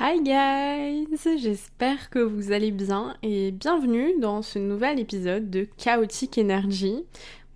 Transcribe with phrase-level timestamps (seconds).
[0.00, 1.06] Hi guys,
[1.38, 7.04] j'espère que vous allez bien et bienvenue dans ce nouvel épisode de Chaotic Energy.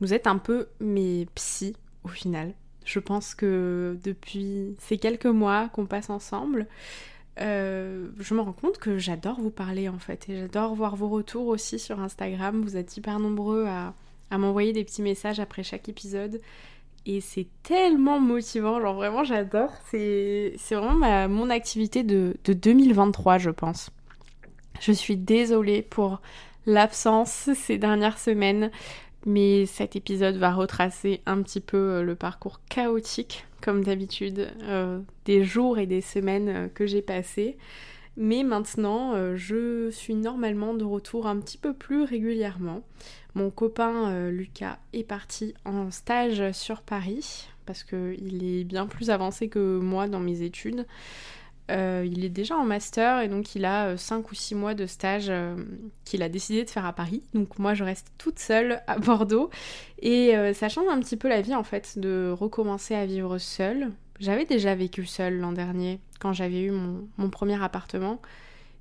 [0.00, 1.74] Vous êtes un peu mes psys
[2.04, 2.52] au final.
[2.84, 6.66] Je pense que depuis ces quelques mois qu'on passe ensemble,
[7.41, 11.09] euh, je me rends compte que j'adore vous parler en fait et j'adore voir vos
[11.09, 12.60] retours aussi sur Instagram.
[12.60, 16.42] Vous êtes hyper nombreux à m'envoyer des petits messages après chaque épisode
[17.06, 19.70] et c'est tellement motivant, genre vraiment j'adore.
[19.91, 23.91] C'est vraiment mon activité de, de 2023 je pense.
[24.80, 26.20] Je suis désolée pour
[26.66, 28.70] l'absence ces dernières semaines,
[29.24, 35.00] mais cet épisode va retracer un petit peu euh, le parcours chaotique, comme d'habitude, euh,
[35.25, 37.56] des jours et des semaines euh, que j'ai passés.
[38.16, 42.80] Mais maintenant, je suis normalement de retour un petit peu plus régulièrement.
[43.37, 49.11] Mon copain euh, Lucas est parti en stage sur Paris parce qu'il est bien plus
[49.11, 50.87] avancé que moi dans mes études.
[51.70, 54.73] Euh, il est déjà en master et donc il a 5 euh, ou 6 mois
[54.73, 55.31] de stage
[56.07, 57.23] qu'il a décidé de faire à Paris.
[57.34, 59.51] Donc moi je reste toute seule à Bordeaux
[60.01, 63.91] et ça change un petit peu la vie en fait de recommencer à vivre seule.
[64.19, 68.19] J'avais déjà vécu seule l'an dernier quand j'avais eu mon premier appartement.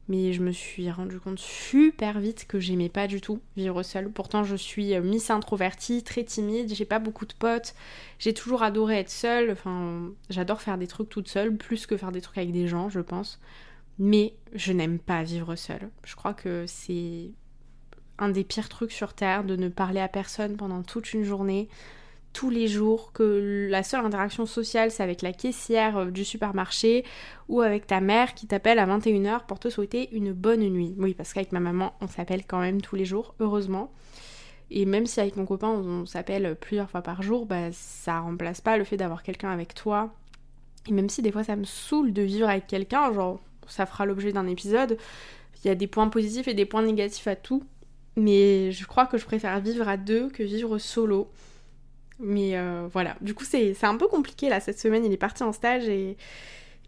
[0.08, 4.11] Mais je me suis rendu compte super vite que j'aimais pas du tout vivre seule.
[4.11, 7.73] Pourtant, je suis euh, miss introvertie, très timide, j'ai pas beaucoup de potes,
[8.20, 9.52] j'ai toujours adoré être seule.
[9.52, 12.89] Enfin, j'adore faire des trucs toute seule, plus que faire des trucs avec des gens,
[12.89, 13.39] je pense.
[13.98, 15.89] Mais je n'aime pas vivre seule.
[16.03, 17.31] Je crois que c'est
[18.20, 21.67] un des pires trucs sur Terre de ne parler à personne pendant toute une journée,
[22.36, 27.05] tous les jours, que la seule interaction sociale c'est avec la caissière euh, du supermarché
[27.47, 30.94] ou avec ta mère qui t'appelle à 21h pour te souhaiter une bonne nuit.
[30.97, 33.94] Oui, parce qu'avec ma maman on s'appelle quand même tous les jours, heureusement.
[34.69, 38.59] Et même si avec mon copain on s'appelle plusieurs fois par jour, bah ça remplace
[38.59, 40.14] pas le fait d'avoir quelqu'un avec toi.
[40.89, 44.05] Et même si des fois ça me saoule de vivre avec quelqu'un, genre ça fera
[44.05, 44.98] l'objet d'un épisode,
[45.64, 47.64] il y a des points positifs et des points négatifs à tout.
[48.17, 51.30] Mais je crois que je préfère vivre à deux que vivre solo.
[52.20, 55.43] Mais euh, voilà, du coup c'est un peu compliqué là cette semaine, il est parti
[55.43, 56.17] en stage et,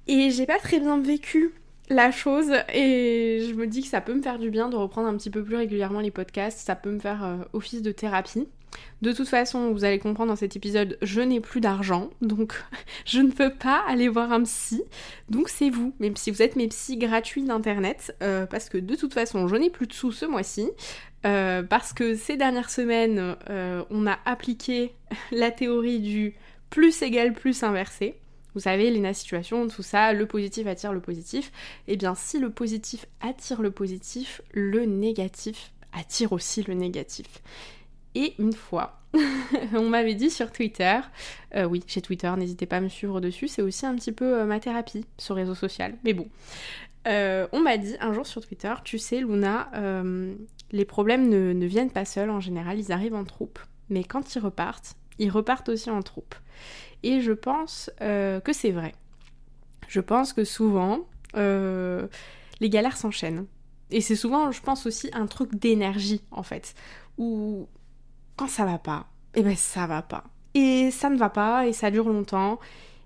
[0.08, 1.54] j'ai pas très bien vécu
[1.90, 5.08] la chose et je me dis que ça peut me faire du bien de reprendre
[5.10, 8.48] un petit peu plus régulièrement les podcasts, ça peut me faire euh, office de thérapie.
[9.02, 12.64] De toute façon, vous allez comprendre dans cet épisode, je n'ai plus d'argent, donc
[13.06, 14.84] je ne peux pas aller voir un psy.
[15.30, 18.96] Donc c'est vous, même si vous êtes mes psys gratuits d'internet, euh, parce que de
[18.96, 20.70] toute façon, je n'ai plus de sous ce mois-ci.
[21.28, 24.94] Euh, parce que ces dernières semaines, euh, on a appliqué
[25.32, 26.36] la théorie du
[26.70, 28.16] plus égal plus inversé.
[28.54, 31.52] Vous savez, Lena Situation, tout ça, le positif attire le positif.
[31.88, 37.28] Eh bien, si le positif attire le positif, le négatif attire aussi le négatif.
[38.16, 39.02] Et une fois,
[39.74, 41.00] on m'avait dit sur Twitter,
[41.56, 44.44] euh, oui, j'ai Twitter, n'hésitez pas à me suivre dessus, c'est aussi un petit peu
[44.46, 45.96] ma thérapie, ce réseau social.
[46.04, 46.28] Mais bon,
[47.06, 49.70] on m'a dit un jour sur Twitter, tu sais, Luna,
[50.72, 53.60] les problèmes ne, viennent pas seuls en général, ils arrivent en troupe.
[53.90, 56.36] Mais quand ils repartent, ils repartent aussi en troupe.
[57.04, 58.94] Et je pense euh, que c'est vrai.
[59.88, 62.08] Je pense que souvent, euh,
[62.60, 63.46] les galères s'enchaînent.
[63.90, 66.76] Et c'est souvent, je pense aussi, un truc d'énergie, en fait.
[67.18, 67.68] Où
[68.36, 70.26] quand ça va pas, eh ben ça va pas.
[70.54, 72.60] Et ça ne va pas, et ça dure longtemps.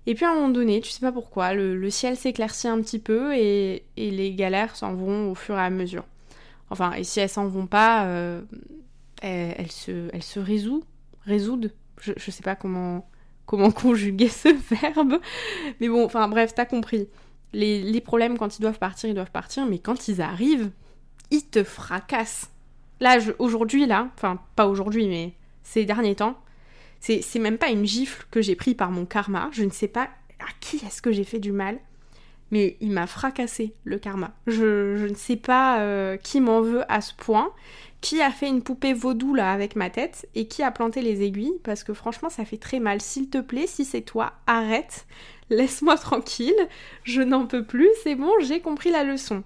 [0.06, 2.98] Et puis à un moment donné, tu sais pas pourquoi, le, ciel s'éclaircit un petit
[2.98, 6.04] peu et les galères s'en vont au fur et à mesure.
[6.70, 8.42] Enfin, et si elles s'en vont pas, euh,
[9.20, 10.84] elles, se, elles se résout,
[11.24, 11.70] résoudent.
[12.00, 13.08] Je, je sais pas comment,
[13.46, 15.20] comment conjuguer ce verbe.
[15.80, 17.08] Mais bon, enfin bref, t'as compris.
[17.52, 20.70] Les, les, problèmes, quand ils doivent partir, ils doivent partir, mais quand ils arrivent,
[21.30, 22.50] ils te fracassent.
[23.00, 26.38] Là, aujourd'hui, là, enfin, pas aujourd'hui, mais ces derniers temps,
[27.00, 29.50] c'est même pas une gifle que j'ai pris par mon karma.
[29.52, 30.08] Je ne sais pas
[30.38, 31.78] à qui est-ce que j'ai fait du mal
[32.52, 34.30] mais il m'a fracassé le karma.
[34.46, 37.50] Je, ne sais pas euh, qui m'en veut à ce point,
[38.02, 41.22] qui a fait une poupée vaudou là avec ma tête et qui a planté les
[41.22, 43.00] aiguilles parce que franchement ça fait très mal.
[43.00, 45.06] S'il te plaît, si c'est toi, arrête,
[45.50, 46.68] laisse-moi tranquille,
[47.04, 49.42] je n'en peux plus, c'est bon, j'ai compris la leçon.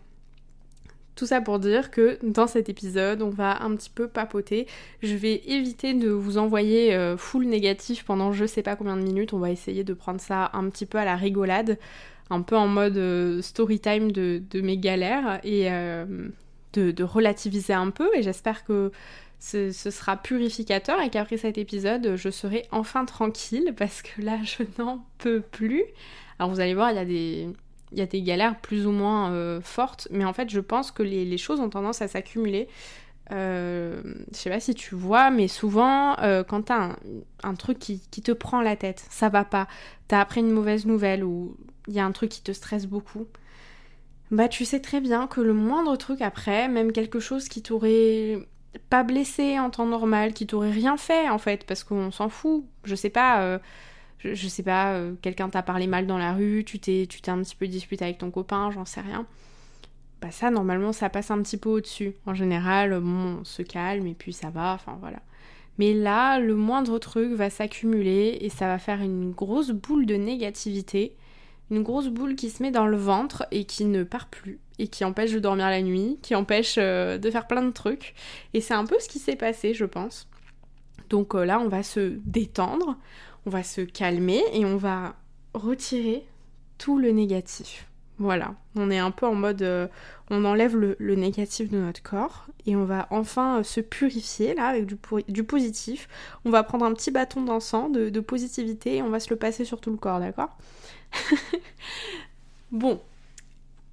[1.14, 4.66] Tout ça pour dire que dans cet épisode, on va un petit peu papoter.
[5.02, 9.02] Je vais éviter de vous envoyer euh, full négatif pendant je sais pas combien de
[9.02, 9.32] minutes.
[9.32, 11.78] On va essayer de prendre ça un petit peu à la rigolade
[12.30, 16.28] un peu en mode euh, story time de, mes galères et euh,
[16.72, 18.10] de, relativiser un peu.
[18.16, 18.90] Et j'espère que
[19.38, 24.64] ce, sera purificateur et qu'après cet épisode, je serai enfin tranquille parce que là, je
[24.82, 25.84] n'en peux plus.
[26.38, 27.48] Alors vous allez voir, il y a des,
[27.92, 30.90] il y a des galères plus ou moins euh, fortes, mais en fait, je pense
[30.90, 32.68] que les, choses ont tendance à s'accumuler.
[33.32, 34.00] Euh,
[34.30, 36.14] je sais pas si tu vois, mais souvent,
[36.48, 36.96] quand t'as un,
[37.42, 39.66] un truc qui, qui, te prend la tête, ça va pas,
[40.08, 41.56] t'as appris une mauvaise nouvelle ou
[41.88, 43.26] il y a un truc qui te stresse beaucoup,
[44.30, 48.38] bah tu sais très bien que le moindre truc après, même quelque chose qui t'aurait
[48.90, 52.64] pas blessé en temps normal, qui t'aurait rien fait en fait, parce qu'on s'en fout.
[52.84, 53.58] Je sais pas, euh,
[54.18, 57.30] je, sais pas, euh, quelqu'un t'a parlé mal dans la rue, tu t'es, tu t'es
[57.30, 59.26] un petit peu disputé avec ton copain, j'en sais rien.
[60.22, 62.14] Bah ça normalement ça passe un petit peu au-dessus.
[62.26, 65.20] En général, bon, on se calme et puis ça va, enfin voilà.
[65.78, 70.14] Mais là, le moindre truc va s'accumuler et ça va faire une grosse boule de
[70.14, 71.14] négativité,
[71.70, 74.88] une grosse boule qui se met dans le ventre et qui ne part plus et
[74.88, 78.14] qui empêche de dormir la nuit, qui empêche euh, de faire plein de trucs.
[78.52, 80.28] Et c'est un peu ce qui s'est passé, je pense.
[81.08, 82.96] Donc euh, là, on va se détendre,
[83.46, 85.16] on va se calmer et on va
[85.54, 86.26] retirer
[86.78, 87.88] tout le négatif.
[88.18, 89.88] Voilà, on est un peu en mode, euh,
[90.30, 94.86] on enlève le, négatif de notre corps et on va enfin se purifier là avec
[94.86, 96.08] du, positif.
[96.46, 99.36] On va prendre un petit bâton d'encens de, de positivité et on va se le
[99.36, 100.56] passer sur tout le corps, d'accord?
[102.72, 103.00] Bon,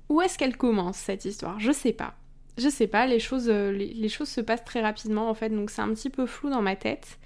[0.10, 1.60] où est-ce qu'elle commence cette histoire?
[1.60, 2.16] Je sais pas.
[2.58, 5.72] Je sais pas, les choses, euh, les, choses se passent très rapidement en fait, donc
[5.72, 7.18] c'est un petit peu flou dans ma tête.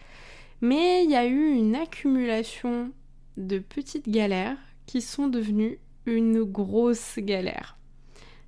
[0.62, 2.92] Mais il y a eu une accumulation
[3.36, 5.80] de petites galères qui sont devenues
[6.16, 7.78] une grosse galère.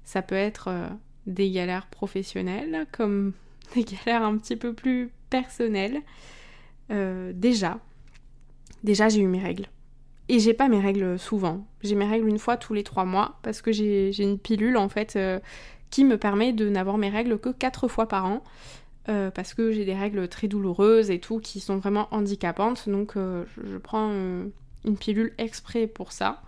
[0.03, 0.87] Ça peut être euh,
[1.27, 3.33] des galères professionnelles comme
[3.75, 6.01] des galères un petit peu plus personnelles.
[6.91, 7.79] Euh, déjà,
[8.83, 9.67] déjà j'ai eu mes règles.
[10.27, 11.65] Et j'ai pas mes règles souvent.
[11.81, 14.89] J'ai mes règles une fois tous les trois mois parce que j'ai une pilule en
[14.89, 15.39] fait euh,
[15.89, 18.43] qui me permet de n'avoir mes règles que quatre fois par an.
[19.33, 22.87] Parce que j'ai des règles très douloureuses et tout qui sont vraiment handicapantes.
[22.87, 26.43] Donc je, prends une pilule exprès pour ça.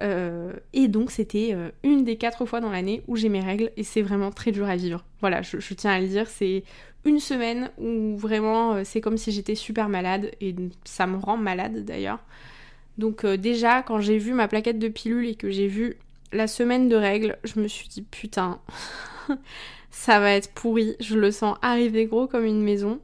[0.00, 4.02] Et donc c'était une des quatre fois dans l'année où j'ai mes règles et c'est
[4.02, 5.04] vraiment très dur à vivre.
[5.20, 6.62] Voilà, je, tiens à le dire, c'est
[7.04, 10.54] une semaine où vraiment c'est comme si j'étais super malade et
[10.84, 12.20] ça me rend malade d'ailleurs.
[12.98, 15.96] Donc euh, déjà, quand j'ai vu ma plaquette de pilules et que j'ai vu
[16.32, 18.60] la semaine de règles, je me suis dit putain,
[19.90, 23.00] ça va être pourri, je le sens arriver gros comme une maison.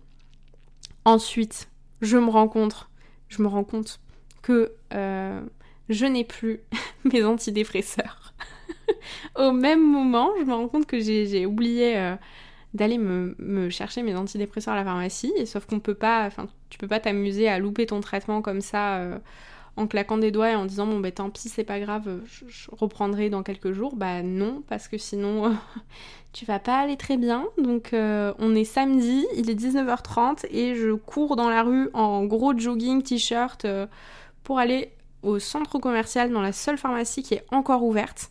[1.05, 1.69] Ensuite,
[2.03, 2.89] je me rends compte,
[3.29, 4.01] je me rends compte
[4.43, 5.41] que euh,
[5.89, 6.61] je n'ai plus
[7.13, 8.35] mes antidépresseurs.
[9.37, 12.17] Au même moment, je me rends compte que j'ai oublié euh,
[12.75, 16.89] d'aller me, chercher mes antidépresseurs à la pharmacie, sauf qu'on peut pas, enfin, tu peux
[16.89, 19.21] pas t'amuser à louper ton traitement comme ça
[19.77, 22.69] en claquant des doigts et en disant bon ben tant pis c'est pas grave je,
[22.71, 25.57] reprendrai dans quelques jours bah non parce que sinon
[26.33, 30.75] tu vas pas aller très bien donc euh, on est samedi il est 19h30 et
[30.75, 33.87] je cours dans la rue en gros jogging t-shirt euh,
[34.45, 34.93] pour aller
[35.25, 38.31] au centre commercial dans la seule pharmacie qui est encore ouverte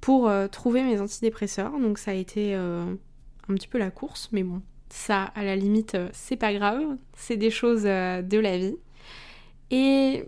[0.00, 2.96] pour euh, trouver mes antidépresseurs donc ça a été un
[3.54, 6.82] petit peu la course mais bon ça à la limite c'est pas grave
[7.16, 8.76] c'est des choses de la vie
[9.70, 10.24] et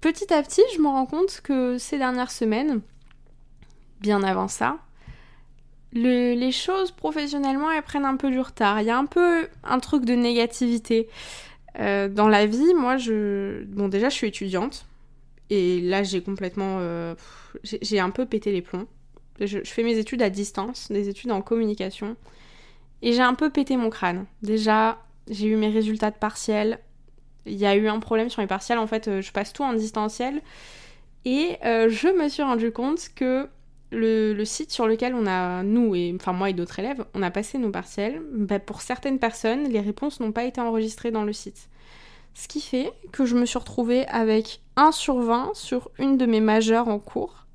[0.00, 2.80] petit à petit, je me rends compte que ces dernières semaines,
[4.00, 4.78] bien avant ça,
[5.92, 8.80] les choses professionnellement, elles prennent un peu du retard.
[8.80, 11.08] Il y a un peu un truc de négativité.
[11.78, 13.64] Euh, dans la vie, moi, je...
[13.64, 14.86] Bon, déjà, je suis étudiante.
[15.50, 16.78] Et là, j'ai complètement...
[16.80, 17.14] Euh,
[17.64, 18.86] j'ai un peu pété les plombs.
[19.40, 22.16] Je, fais mes études à distance, des études en communication.
[23.02, 24.26] Et j'ai un peu pété mon crâne.
[24.42, 26.78] Déjà, j'ai eu mes résultats de partiel
[27.46, 29.62] il y a eu un problème sur mes partiels, en fait, euh, je passe tout
[29.62, 30.40] en distanciel.
[31.24, 33.48] Et euh, je me suis rendu compte que
[33.92, 37.30] le, site sur lequel on a, nous, et enfin moi et d'autres élèves, on a
[37.30, 41.32] passé nos partiels, bah, pour certaines personnes, les réponses n'ont pas été enregistrées dans le
[41.32, 41.68] site.
[42.34, 46.26] Ce qui fait que je me suis retrouvée avec 1 sur 20 sur une de
[46.26, 47.46] mes majeures en cours.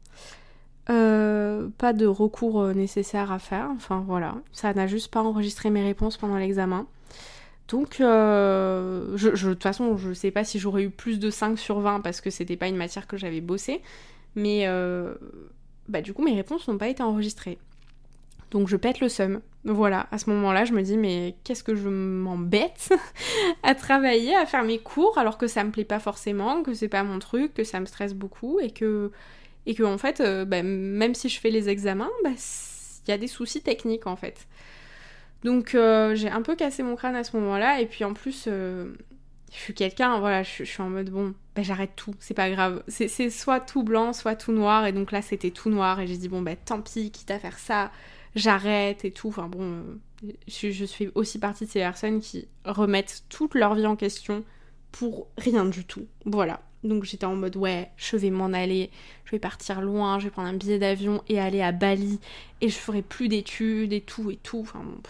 [0.89, 5.81] Euh, pas de recours nécessaire à faire, enfin voilà, ça n'a juste pas enregistré mes
[5.81, 6.85] réponses pendant l'examen.
[7.67, 11.79] Donc, euh, de toute façon, je sais pas si j'aurais eu plus de 5 sur
[11.79, 13.81] 20 parce que c'était pas une matière que j'avais bossé.
[14.35, 15.15] Mais euh,
[15.87, 17.57] bah, du coup, mes réponses n'ont pas été enregistrées.
[18.51, 19.41] Donc, je pète le seum.
[19.63, 22.93] Voilà, à ce moment-là, je me dis, mais qu'est-ce que je m'embête
[23.63, 26.87] à travailler, à faire mes cours, alors que ça me plaît pas forcément, que c'est
[26.87, 29.11] pas mon truc, que ça me stresse beaucoup et que,
[29.65, 32.29] et que en fait, euh, bah, même si je fais les examens, bah,
[33.07, 34.47] il y a des soucis techniques en fait.
[35.43, 37.79] Donc euh, j'ai un peu cassé mon crâne à ce moment-là.
[37.81, 38.93] Et puis en plus, euh,
[39.51, 42.83] je suis quelqu'un, voilà, je, suis en mode bon, ben j'arrête tout, c'est pas grave.
[42.87, 44.85] C'est soit tout blanc, soit tout noir.
[44.87, 45.99] Et donc là, c'était tout noir.
[45.99, 47.91] Et j'ai dit bon, ben tant pis, quitte à faire ça,
[48.35, 49.29] j'arrête et tout.
[49.29, 49.83] Enfin bon,
[50.47, 54.43] je, je fais aussi partie de ces personnes qui remettent toute leur vie en question
[54.91, 56.05] pour rien du tout.
[56.25, 56.61] Voilà.
[56.85, 58.91] Donc j'étais en mode ouais, je vais m'en aller,
[59.25, 62.19] je vais partir loin, je vais prendre un billet d'avion et aller à Bali
[62.61, 64.59] et je ferai plus d'études et tout et tout.
[64.59, 65.01] Enfin bon,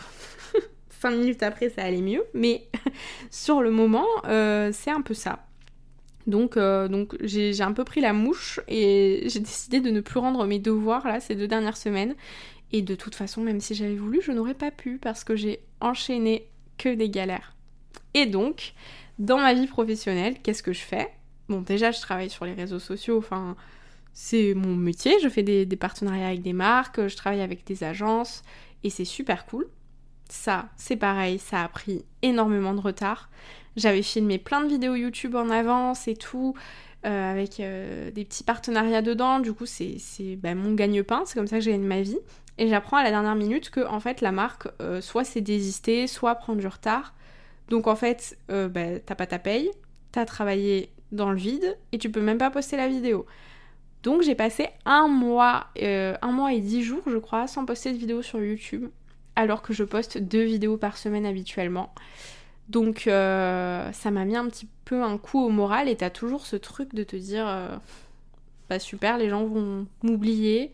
[0.89, 2.67] cinq minutes après ça allait mieux, mais
[3.29, 5.45] sur le moment euh, c'est un peu ça.
[6.27, 10.19] Donc, euh, donc j'ai un peu pris la mouche et j'ai décidé de ne plus
[10.19, 12.15] rendre mes devoirs là ces deux dernières semaines.
[12.71, 15.61] Et de toute façon, même si j'avais voulu, je n'aurais pas pu parce que j'ai
[15.79, 17.55] enchaîné que des galères.
[18.13, 18.73] Et donc,
[19.19, 21.09] dans ma vie professionnelle, qu'est-ce que je fais?
[21.47, 23.55] Bon, déjà, je travaille sur les réseaux sociaux, enfin,
[24.13, 25.19] c'est mon métier.
[25.21, 28.43] Je fais des, partenariats avec des marques, je travaille avec des agences
[28.83, 29.67] et c'est super cool.
[30.27, 33.29] Ça, c'est pareil, ça a pris énormément de retard.
[33.75, 36.55] J'avais filmé plein de vidéos YouTube en avance et tout,
[37.05, 39.39] euh, avec euh, des petits partenariats dedans.
[39.39, 39.99] Du coup, c'est
[40.37, 42.17] bah, mon gagne-pain, c'est comme ça que je gagne ma vie.
[42.57, 46.07] Et j'apprends à la dernière minute que en fait la marque euh, soit s'est désistée,
[46.07, 47.13] soit prend du retard.
[47.69, 49.71] Donc en fait, bah, t'as pas ta paye,
[50.11, 53.25] t'as travaillé dans le vide et tu peux même pas poster la vidéo.
[54.03, 57.97] Donc j'ai passé un mois, un mois et dix jours je crois, sans poster de
[57.97, 58.87] vidéo sur YouTube,
[59.35, 61.91] alors que je poste deux vidéos par semaine habituellement.
[62.69, 66.45] Donc euh, ça m'a mis un petit peu un coup au moral et t'as toujours
[66.45, 67.75] ce truc de te dire euh,
[68.69, 70.71] bah super les gens vont m'oublier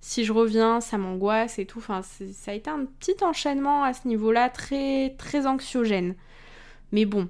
[0.00, 2.02] si je reviens ça m'angoisse et tout ça
[2.50, 6.14] a été un petit enchaînement à ce niveau là très très anxiogène
[6.92, 7.28] mais bon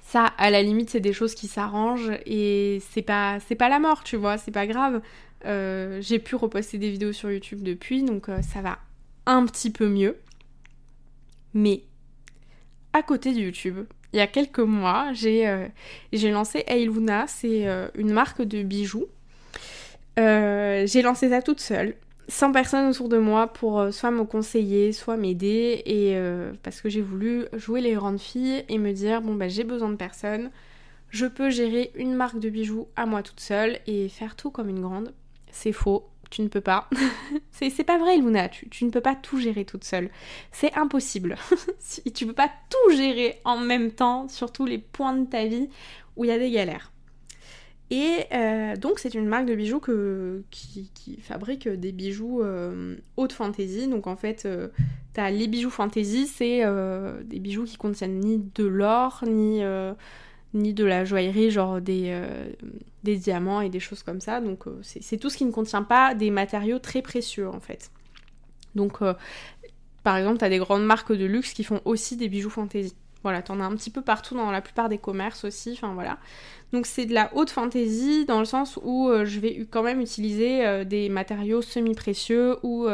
[0.00, 3.78] ça à la limite c'est des choses qui s'arrangent et c'est pas c'est pas la
[3.78, 5.00] mort tu vois c'est pas grave
[5.44, 8.78] euh, j'ai pu reposter des vidéos sur YouTube depuis donc ça va
[9.26, 10.16] un petit peu mieux
[11.54, 11.84] mais
[12.92, 13.86] à côté de YouTube.
[14.12, 15.66] Il y a quelques mois, j'ai euh,
[16.12, 19.06] lancé Hey Luna, c'est euh, une marque de bijoux.
[20.18, 21.94] Euh, j'ai lancé ça toute seule,
[22.28, 26.16] sans personne autour de moi pour soit me conseiller, soit m'aider, et
[26.62, 29.88] parce que j'ai voulu jouer les grandes filles et me dire bon bah j'ai besoin
[29.88, 30.50] de personne,
[31.12, 34.70] je peux gérer une marque de bijoux à moi toute seule et faire tout comme
[34.70, 35.12] une grande.
[35.50, 36.88] C'est faux, tu ne peux pas.
[37.50, 40.10] c'est pas vrai, Luna, tu, ne peux pas tout gérer toute seule.
[40.50, 41.36] C'est impossible.
[42.14, 45.68] tu peux pas tout gérer en même temps sur tous les points de ta vie
[46.16, 46.91] où il y a des galères.
[47.92, 49.78] Et euh, donc c'est une marque de bijoux
[50.50, 53.86] qui, fabrique des bijoux euh, haute fantaisie.
[53.86, 54.68] Donc en fait, euh,
[55.14, 56.62] as les bijoux fantaisie, c'est
[57.24, 59.62] des bijoux qui contiennent ni de l'or, ni
[60.54, 62.16] de la joaillerie, genre des,
[63.04, 64.40] diamants et des choses comme ça.
[64.40, 67.90] Donc c'est tout ce qui ne contient pas des matériaux très précieux en fait.
[68.74, 69.00] Donc
[70.02, 72.94] par exemple, tu as des grandes marques de luxe qui font aussi des bijoux fantaisie.
[73.22, 76.18] Voilà, t'en as un petit peu partout dans la plupart des commerces aussi, enfin voilà.
[76.72, 80.84] Donc c'est de la haute fantaisie dans le sens où je vais quand même utiliser
[80.84, 82.88] des matériaux semi-précieux ou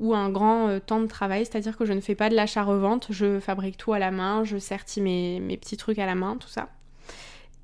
[0.00, 3.06] ou un grand euh, temps de travail, c'est-à-dire que je ne fais pas de l'achat-revente,
[3.10, 6.48] je fabrique tout à la main, je sertis mes, petits trucs à la main, tout
[6.48, 6.68] ça.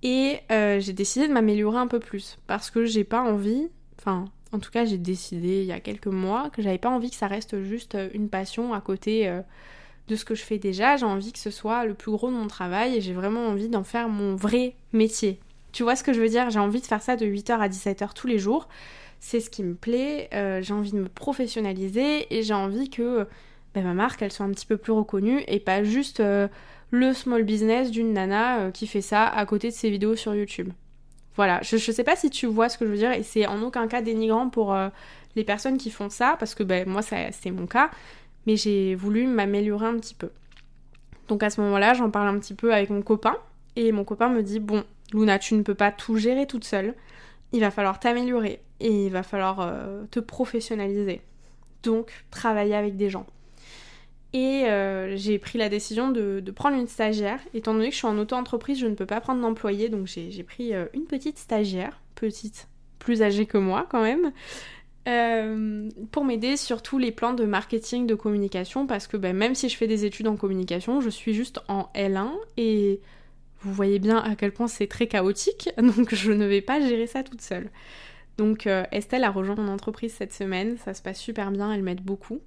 [0.02, 3.68] Et euh, j'ai décidé de m'améliorer un peu plus parce que j'ai pas envie,
[3.98, 7.10] enfin en tout cas j'ai décidé il y a quelques mois que j'avais pas envie
[7.10, 9.30] que ça reste juste euh, une passion à côté
[10.10, 12.34] de ce que je fais déjà, j'ai envie que ce soit le plus gros de
[12.36, 15.40] mon travail et j'ai vraiment envie d'en faire mon vrai métier.
[15.72, 16.50] Tu vois ce que je veux dire?
[16.50, 18.68] J'ai envie de faire ça de 8h à 17h tous les jours
[19.20, 23.26] c'est ce qui me plaît, euh, j'ai envie de me professionnaliser et j'ai envie que
[23.74, 26.48] bah, ma marque elle soit un petit peu plus reconnue et pas juste euh,
[26.90, 30.34] le small business d'une nana euh, qui fait ça à côté de ses vidéos sur
[30.34, 30.70] YouTube.
[31.36, 33.46] Voilà, je, je sais pas si tu vois ce que je veux dire et c'est
[33.46, 34.76] en aucun cas dénigrant pour
[35.36, 37.90] les personnes qui font ça parce que ben, moi c'est mon cas,
[38.46, 40.30] mais j'ai voulu m'améliorer un petit peu.
[41.28, 43.36] Donc à ce moment-là, j'en parle un petit peu avec mon copain
[43.76, 46.94] et mon copain me dit bon, Luna, tu ne peux pas tout gérer toute seule
[47.52, 51.20] il va falloir t'améliorer et il va falloir euh, te professionnaliser.
[51.82, 53.26] Donc, travailler avec des gens.
[54.32, 57.40] Et euh, j'ai pris la décision de, prendre une stagiaire.
[57.52, 60.42] Étant donné que je suis en auto-entreprise, je ne peux pas prendre d'employé, donc j'ai
[60.44, 62.68] pris euh, une petite stagiaire, petite,
[62.98, 64.32] plus âgée que moi quand même,
[65.04, 69.68] pour m'aider sur tous les plans de marketing, de communication, parce que ben, même si
[69.68, 73.00] je fais des études en communication, je suis juste en L1 et
[73.62, 77.06] vous voyez bien à quel point c'est très chaotique, donc je ne vais pas gérer
[77.06, 77.70] ça toute seule.
[78.38, 81.82] Donc euh, Estelle a rejoint mon entreprise cette semaine, ça se passe super bien, elle
[81.82, 82.40] m'aide beaucoup.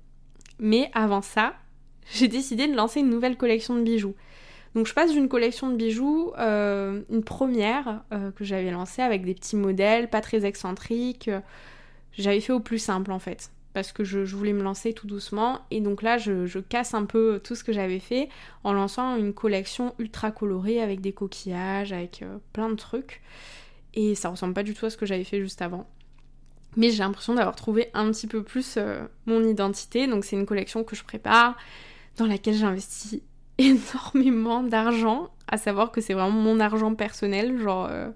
[0.60, 1.54] Mais avant ça,
[2.14, 4.16] j'ai décidé de lancer une nouvelle collection de bijoux.
[4.76, 9.24] Donc je passe d'une collection de bijoux, euh, une première euh, que j'avais lancée avec
[9.24, 11.30] des petits modèles, pas très excentriques.
[12.18, 15.60] J'avais fait au plus simple en fait parce que je, voulais me lancer tout doucement.
[15.72, 18.30] Et donc là, je, casse un peu tout ce que j'avais fait
[18.64, 23.22] en lançant une collection ultra colorée avec des coquillages, avec euh, plein de trucs.
[23.96, 25.88] Et ça ressemble pas du tout à ce que j'avais fait juste avant.
[26.76, 30.08] Mais j'ai l'impression d'avoir trouvé un petit peu plus euh, mon identité.
[30.08, 31.58] Donc c'est une collection que je prépare,
[32.18, 33.22] dans laquelle j'investis
[33.58, 35.30] énormément d'argent.
[35.48, 37.88] À savoir que c'est vraiment mon argent personnel, genre...
[37.90, 38.10] Euh,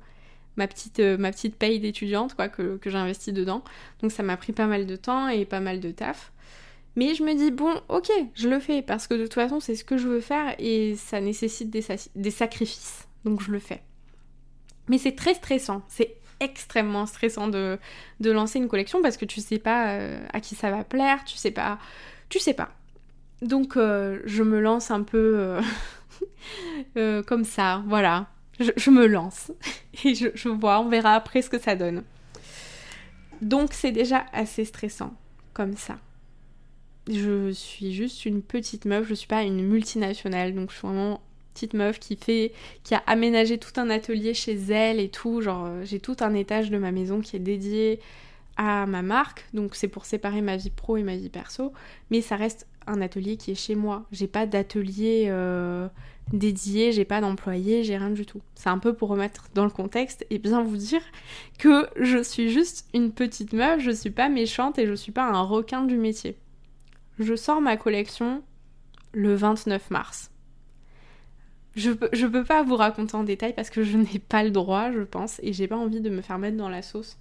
[0.58, 3.64] ma petite, euh, ma petite paye d'étudiante quoi, que, que j'investis dedans.
[4.02, 6.32] Donc ça m'a pris pas mal de temps et pas mal de taf.
[6.96, 9.76] Mais je me dis, bon, ok, je le fais parce que de toute façon, c'est
[9.76, 13.08] ce que je veux faire et ça nécessite des, sacrifices.
[13.24, 13.84] Donc je le fais.
[14.90, 17.78] Mais c'est très stressant, c'est extrêmement stressant de,
[18.20, 21.38] lancer une collection parce que tu sais pas euh, à qui ça va plaire, tu
[21.38, 21.78] sais pas,
[22.30, 22.70] tu sais pas.
[23.44, 25.60] Donc euh, je me lance un peu
[27.28, 28.28] comme ça, voilà.
[28.60, 29.52] Je, me lance
[30.04, 32.04] et je, vois, on verra après ce que ça donne.
[33.42, 35.14] Donc c'est déjà assez stressant
[35.54, 36.00] comme ça.
[37.08, 41.22] Je suis juste une petite meuf, je suis pas une multinationale, donc je suis vraiment
[41.54, 42.52] petite meuf qui fait,
[42.84, 45.42] qui a aménagé tout un atelier chez elle et tout.
[45.42, 48.00] Genre, euh, j'ai tout un étage de ma maison qui est dédié
[48.58, 51.74] à ma marque, donc c'est pour séparer ma vie pro et ma vie perso.
[52.12, 54.06] Mais ça reste un atelier qui est chez moi.
[54.12, 55.88] J'ai pas d'atelier euh,
[56.34, 58.42] dédié, j'ai pas d'employé, j'ai rien du tout.
[58.56, 61.02] C'est un peu pour remettre dans le contexte et bien vous dire
[61.58, 65.26] que je suis juste une petite meuf, je suis pas méchante et je suis pas
[65.26, 66.38] un requin du métier.
[67.20, 68.44] Je sors ma collection
[69.14, 70.32] le 29 mars.
[71.76, 74.92] Je peux, peux pas vous raconter en détail parce que je n'ai pas le droit,
[74.92, 77.18] je pense, et j'ai pas envie de me faire mettre dans la sauce.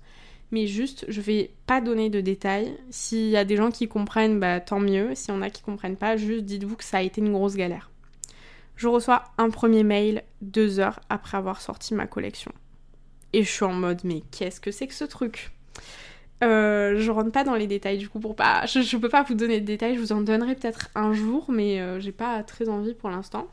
[0.52, 2.76] Mais juste, je vais pas donner de détails.
[2.90, 5.14] S'il y a des gens qui comprennent, bah tant mieux.
[5.14, 7.90] Si on a qui comprennent pas, juste dites-vous que ça a été une grosse galère.
[8.76, 12.52] Je reçois un premier mail deux heures après avoir sorti ma collection.
[13.32, 15.52] Et je suis en mode, mais qu'est-ce que c'est que ce truc?
[16.44, 18.66] Euh, je rentre pas dans les détails du coup pour pas.
[18.66, 21.80] Je, peux pas vous donner de détails, je vous en donnerai peut-être un jour, mais
[21.80, 23.48] euh, j'ai pas très envie pour l'instant.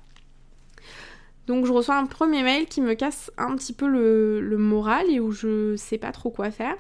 [1.48, 5.20] Donc je reçois un premier mail qui me casse un petit peu le, moral et
[5.20, 6.76] où je sais pas trop quoi faire.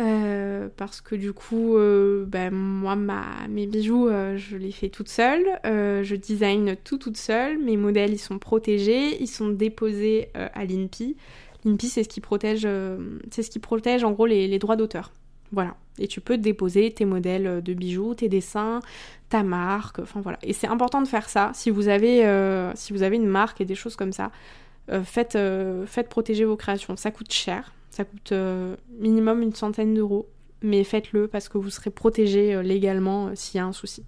[0.00, 2.96] Euh, parce que du coup, euh, ben, moi,
[3.48, 5.44] mes bijoux, euh, je les fais toute seule.
[5.64, 7.58] je design tout toute seule.
[7.58, 9.20] Mes modèles, ils sont protégés.
[9.20, 11.16] Ils sont déposés à l'INPI.
[11.64, 12.66] L'INPI, c'est ce qui protège,
[13.30, 15.12] c'est ce qui protège en gros les droits d'auteur.
[15.52, 15.74] Voilà.
[15.98, 18.80] Et tu peux déposer tes modèles de bijoux, tes dessins,
[19.28, 20.38] ta marque, enfin voilà.
[20.42, 21.50] Et c'est important de faire ça.
[21.54, 22.24] Si vous avez,
[22.74, 24.30] si vous avez une marque et des choses comme ça,
[25.04, 25.38] faites,
[25.86, 26.96] faites protéger vos créations.
[26.96, 28.32] Ça coûte cher, ça coûte
[28.98, 30.28] minimum une centaine d'euros,
[30.62, 34.04] mais faites-le parce que vous serez protégé légalement s'il y a un souci.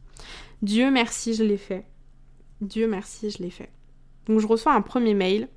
[0.62, 1.84] Dieu merci, je l'ai fait.
[2.60, 3.70] Dieu merci, je l'ai fait.
[4.26, 5.48] Donc je reçois un premier mail.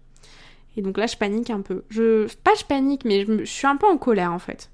[0.77, 1.83] Et donc là, je panique un peu.
[1.89, 4.69] Je, pas je panique, mais je suis un peu en colère en fait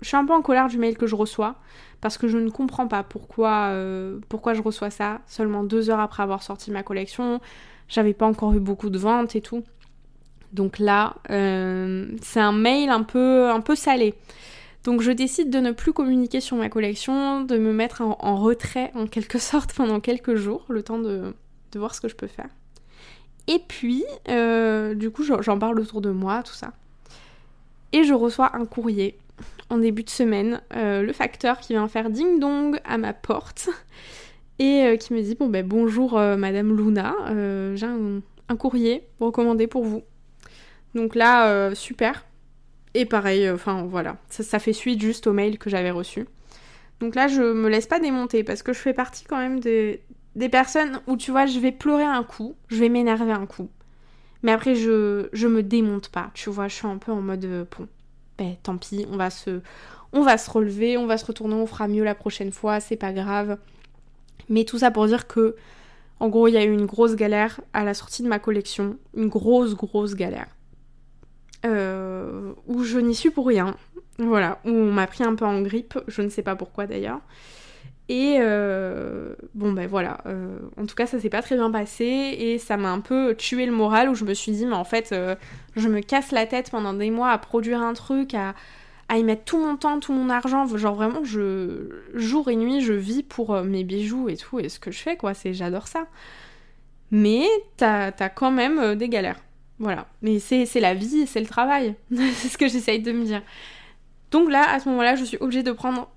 [0.00, 1.56] je suis un peu en colère du mail que je reçois
[2.00, 6.00] parce que je ne comprends pas pourquoi, euh, pourquoi je reçois ça seulement deux heures
[6.00, 7.40] après avoir sorti ma collection.
[7.88, 9.64] J'avais pas encore eu beaucoup de ventes et tout.
[10.56, 14.14] Donc là, euh, c'est un mail un peu, un peu salé.
[14.84, 18.90] Donc je décide de ne plus communiquer sur ma collection, de me mettre en, retrait
[18.94, 21.34] en quelque sorte pendant quelques jours, le temps de,
[21.74, 22.48] voir ce que je peux faire.
[23.48, 26.72] Et puis, euh, du coup, j'en parle autour de moi, tout ça.
[27.92, 29.18] Et je reçois un courrier
[29.68, 33.68] en début de semaine, euh, le facteur qui vient faire ding dong à ma porte
[34.58, 37.14] et qui me dit bon ben bonjour Madame Luna,
[37.74, 40.02] j'ai un, courrier recommandé pour vous.
[40.96, 42.24] Donc là super.
[42.94, 46.26] Et pareil, enfin voilà, ça, fait suite juste au mail que j'avais reçu.
[47.00, 50.02] Donc là je me laisse pas démonter parce que je fais partie quand même des,
[50.34, 53.68] des personnes où tu vois je vais pleurer un coup, je vais m'énerver un coup.
[54.42, 57.68] Mais après je, je me démonte pas, tu vois, je suis un peu en mode
[57.76, 57.86] bon
[58.38, 59.60] ben tant pis, on va se
[60.14, 62.96] on va se relever, on va se retourner, on fera mieux la prochaine fois, c'est
[62.96, 63.58] pas grave.
[64.48, 65.56] Mais tout ça pour dire que
[66.18, 68.96] en gros, il y a eu une grosse galère à la sortie de ma collection,
[69.14, 70.55] une grosse grosse galère.
[71.64, 73.76] Euh, où je n'y suis pour rien.
[74.18, 77.20] Voilà, où on m'a pris un peu en grippe, je ne sais pas pourquoi d'ailleurs.
[78.08, 82.04] Et euh, bon ben voilà, euh, en tout cas ça s'est pas très bien passé
[82.04, 84.84] et ça m'a un peu tué le moral où je me suis dit mais en
[84.84, 85.12] fait
[85.74, 88.54] je me casse la tête pendant des mois à produire un truc, à,
[89.10, 92.92] y mettre tout mon temps, tout mon argent, genre vraiment je jour et nuit je
[92.92, 96.06] vis pour mes bijoux et tout et ce que je fais quoi, c'est j'adore ça.
[97.10, 99.40] Mais t'as as quand même des galères.
[99.78, 103.42] Voilà, mais c'est la vie, c'est le travail, c'est ce que j'essaye de me dire.
[104.30, 106.08] Donc là à ce moment-là je suis obligée de prendre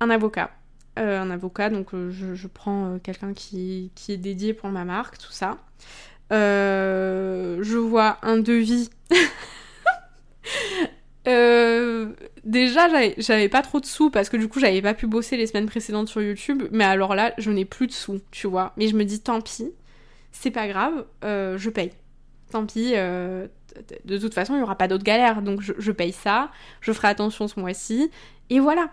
[0.00, 0.50] un avocat
[0.98, 5.18] euh, un avocat, donc euh, je, prends euh, quelqu'un qui, est dédié pour ma marque,
[5.18, 5.58] tout ça.
[6.30, 8.88] je vois un devis.
[12.44, 15.46] déjà, j'avais pas trop de sous parce que du coup, j'avais pas pu bosser les
[15.46, 16.62] semaines précédentes sur YouTube.
[16.70, 18.72] Mais alors là, je n'ai plus de sous, tu vois.
[18.78, 19.70] Mais je me dis, tant pis,
[20.32, 21.92] c'est pas grave, je paye.
[22.50, 25.42] Tant pis, de toute façon, il n'y aura pas d'autres galères.
[25.42, 28.10] Donc je, je, paye ça, je ferai attention ce mois-ci.
[28.50, 28.90] Et voilà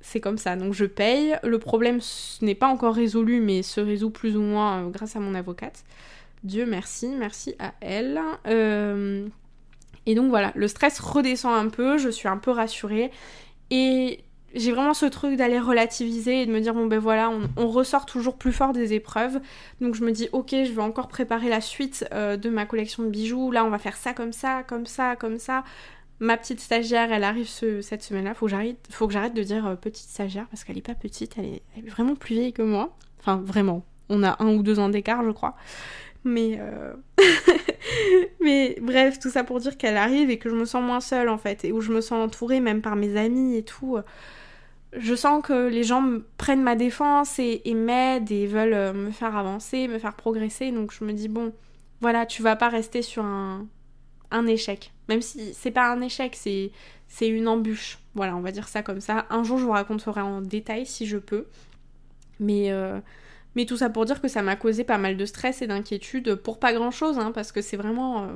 [0.00, 0.56] c'est comme ça.
[0.56, 1.36] Donc je paye.
[1.42, 2.00] Le problème
[2.42, 5.84] n'est pas encore résolu, mais se résout plus ou moins euh, grâce à mon avocate.
[6.42, 8.20] Dieu merci, merci à elle.
[8.46, 9.26] Euh,
[10.06, 13.10] et donc voilà, le stress redescend un peu, je suis un peu rassurée.
[13.70, 17.68] Et j'ai vraiment ce truc d'aller relativiser et de me dire bon ben voilà on,
[17.68, 19.40] ressort toujours plus fort des épreuves.
[19.80, 23.04] Donc je me dis ok je vais encore préparer la suite euh, de ma collection
[23.04, 23.50] de bijoux.
[23.52, 25.64] Là on va faire ça comme ça comme ça comme ça.
[26.18, 29.42] Ma petite stagiaire elle arrive cette semaine là faut que j'arrête faut que j'arrête de
[29.42, 31.34] dire euh, petite stagiaire parce qu'elle est pas petite.
[31.38, 32.96] Elle est, elle est, vraiment plus vieille que moi.
[33.20, 33.84] Enfin vraiment.
[34.08, 35.54] On a un ou deux ans d'écart je crois.
[36.24, 36.92] Mais euh,
[38.40, 41.28] mais bref tout ça pour dire qu'elle arrive et que je me sens moins seule
[41.28, 43.96] en fait et où je me sens entourée même par mes amis et tout
[44.92, 49.36] je sens que les gens prennent ma défense et, m'aident et veulent euh, me faire
[49.36, 50.72] avancer, me faire progresser.
[50.72, 51.52] Donc je me dis, bon,
[52.00, 53.66] voilà, tu vas pas rester sur un,
[54.30, 54.92] un échec.
[55.08, 56.72] Même si c'est pas un échec, c'est,
[57.08, 57.98] c'est une embûche.
[58.14, 59.26] Voilà, on va dire ça comme ça.
[59.30, 61.46] Un jour, je vous raconterai en détail si je peux.
[62.40, 63.00] Mais, euh,
[63.54, 66.34] mais tout ça pour dire que ça m'a causé pas mal de stress et d'inquiétude
[66.36, 68.24] pour pas grand chose, hein, parce que c'est vraiment.
[68.24, 68.26] Euh,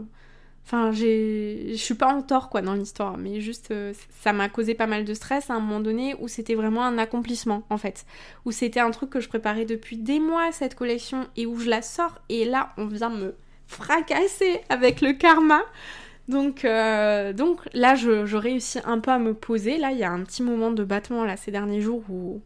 [0.66, 4.74] Enfin, je suis pas en tort quoi dans l'histoire, mais juste euh, ça m'a causé
[4.74, 8.07] pas mal de stress à un moment donné où c'était vraiment un accomplissement en fait,
[8.46, 11.68] où c'était un truc que je préparais depuis des mois cette collection et où je
[11.68, 13.35] la sors et là on vient me
[13.66, 15.61] fracasser avec le karma.
[16.29, 19.77] Donc, euh, donc là je, je, réussis un peu à me poser.
[19.77, 22.40] Là il y a un petit moment de battement là ces derniers jours où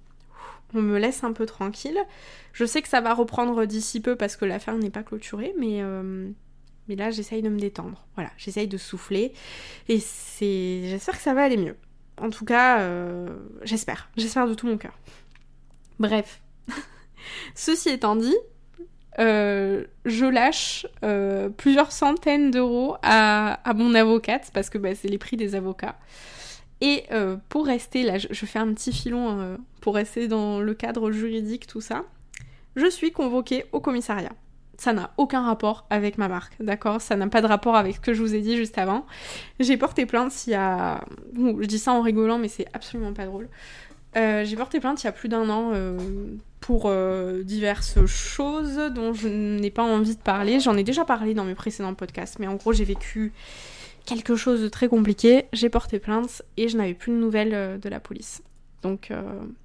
[0.74, 1.98] on me laisse un peu tranquille.
[2.52, 5.82] Je sais que ça va reprendre d'ici peu parce que l'affaire n'est pas clôturée, mais
[5.82, 6.28] euh,
[6.88, 8.06] mais là, j'essaye de me détendre.
[8.14, 9.32] Voilà, j'essaye de souffler.
[9.88, 10.82] Et c'est.
[10.84, 11.76] J'espère que ça va aller mieux.
[12.20, 13.28] En tout cas, euh,
[13.62, 14.08] j'espère.
[14.16, 14.98] J'espère de tout mon cœur.
[15.98, 16.40] Bref.
[17.54, 18.36] Ceci étant dit,
[19.18, 25.18] euh, je lâche euh, plusieurs centaines d'euros à, mon avocate parce que bah, c'est les
[25.18, 25.98] prix des avocats.
[26.80, 27.06] Et
[27.48, 31.80] pour rester là, je, fais un petit filon pour rester dans le cadre juridique, tout
[31.80, 32.04] ça.
[32.76, 34.30] Je suis convoquée au commissariat
[34.78, 37.00] ça n'a aucun rapport avec ma marque, d'accord?
[37.00, 39.04] Ça n'a pas de rapport avec ce que je vous ai dit juste avant.
[39.58, 41.04] J'ai porté plainte il y a...
[41.34, 43.48] je dis ça en rigolant, mais c'est absolument pas drôle.
[44.16, 45.98] Euh, j'ai porté plainte il y a plus d'un an euh,
[46.60, 50.60] pour euh, diverses choses dont je n'ai pas envie de parler.
[50.60, 53.32] J'en ai déjà parlé dans mes précédents podcasts, mais en gros j'ai vécu
[54.06, 55.46] quelque chose de très compliqué.
[55.52, 58.42] J'ai porté plainte et je n'avais plus de nouvelles de la police.
[58.82, 59.12] Donc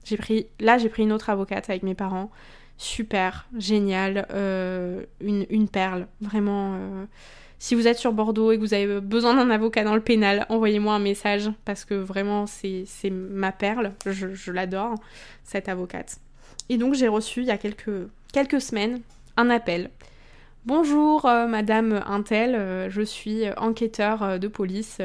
[0.04, 2.32] j'ai pris, là j'ai pris une autre avocate avec mes parents
[2.84, 6.76] super, génial, euh, une, perle, vraiment.
[6.76, 7.06] Euh.
[7.60, 10.46] Si vous êtes sur Bordeaux et que vous avez besoin d'un avocat dans le pénal,
[10.50, 14.96] envoyez-moi un message parce que vraiment c'est ma perle, je, l'adore,
[15.46, 16.18] cette avocate.
[16.68, 19.00] Et donc j'ai reçu il y a quelques, quelques semaines
[19.38, 19.92] un appel.
[20.66, 25.00] Bonjour euh, Madame Intel, je suis enquêteur de police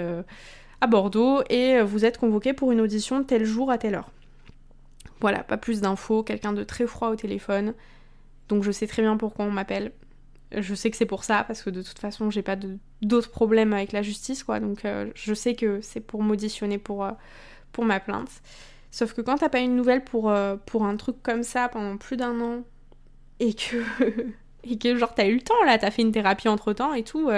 [0.81, 4.11] à Bordeaux et vous êtes convoqué pour une audition tel jour à telle heure.
[5.20, 7.74] Voilà, pas plus d'infos, quelqu'un de très froid au téléphone.
[8.48, 9.92] Donc je sais très bien pourquoi on m'appelle.
[10.52, 12.57] Je sais que c'est pour ça, parce que de toute façon, j'ai pas
[13.02, 14.61] d'autres problèmes avec la justice, quoi.
[14.61, 17.12] Donc euh, je sais que c'est pour m'auditionner pour, euh,
[17.72, 18.31] pour ma plainte.
[18.90, 21.98] Sauf que quand t'as pas une nouvelle pour, euh, pour un truc comme ça pendant
[21.98, 22.62] plus d'un an,
[23.40, 23.85] et que,
[24.64, 27.04] et que genre t'as eu le temps, là, t'as fait une thérapie entre temps et
[27.04, 27.31] tout,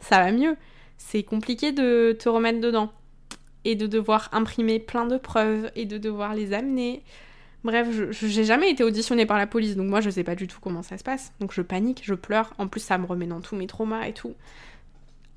[0.00, 0.56] ça va mieux.
[0.98, 2.92] C'est compliqué de te remettre dedans.
[3.64, 7.02] Et de devoir imprimer plein de preuves et de devoir les amener.
[7.66, 10.46] Bref, je j'ai jamais été auditionnée par la police, donc moi je sais pas du
[10.46, 11.32] tout comment ça se passe.
[11.40, 12.54] Donc je panique, je pleure.
[12.58, 14.34] En plus, ça me remet dans tous mes traumas et tout.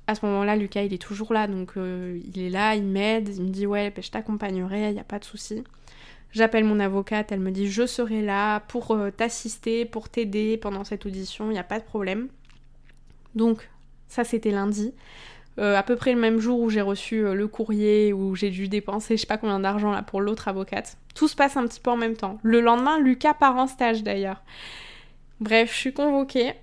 [0.06, 3.30] À ce moment-là, Lucas, il est toujours là, donc euh, il est là, il m'aide,
[3.36, 5.64] il me dit ouais, ben, je t'accompagnerai, il n'y a pas de souci.
[6.30, 10.84] J'appelle mon avocate, elle me dit je serai là pour euh, t'assister, pour t'aider pendant
[10.84, 12.28] cette audition, il n'y a pas de problème.
[13.34, 13.68] Donc
[14.06, 14.94] ça c'était lundi.
[15.60, 18.48] Euh, à peu près le même jour où j'ai reçu euh, le courrier, où j'ai
[18.48, 20.96] dû dépenser je sais pas combien d'argent là pour l'autre avocate.
[21.14, 22.38] Tout se passe un petit peu en même temps.
[22.42, 24.42] Le lendemain, Lucas part en stage d'ailleurs.
[25.40, 26.54] Bref, je suis convoquée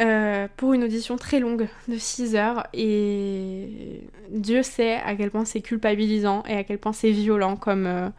[0.00, 5.44] euh, pour une audition très longue de 6 heures et Dieu sait à quel point
[5.44, 8.12] c'est culpabilisant et à quel point c'est violent comme,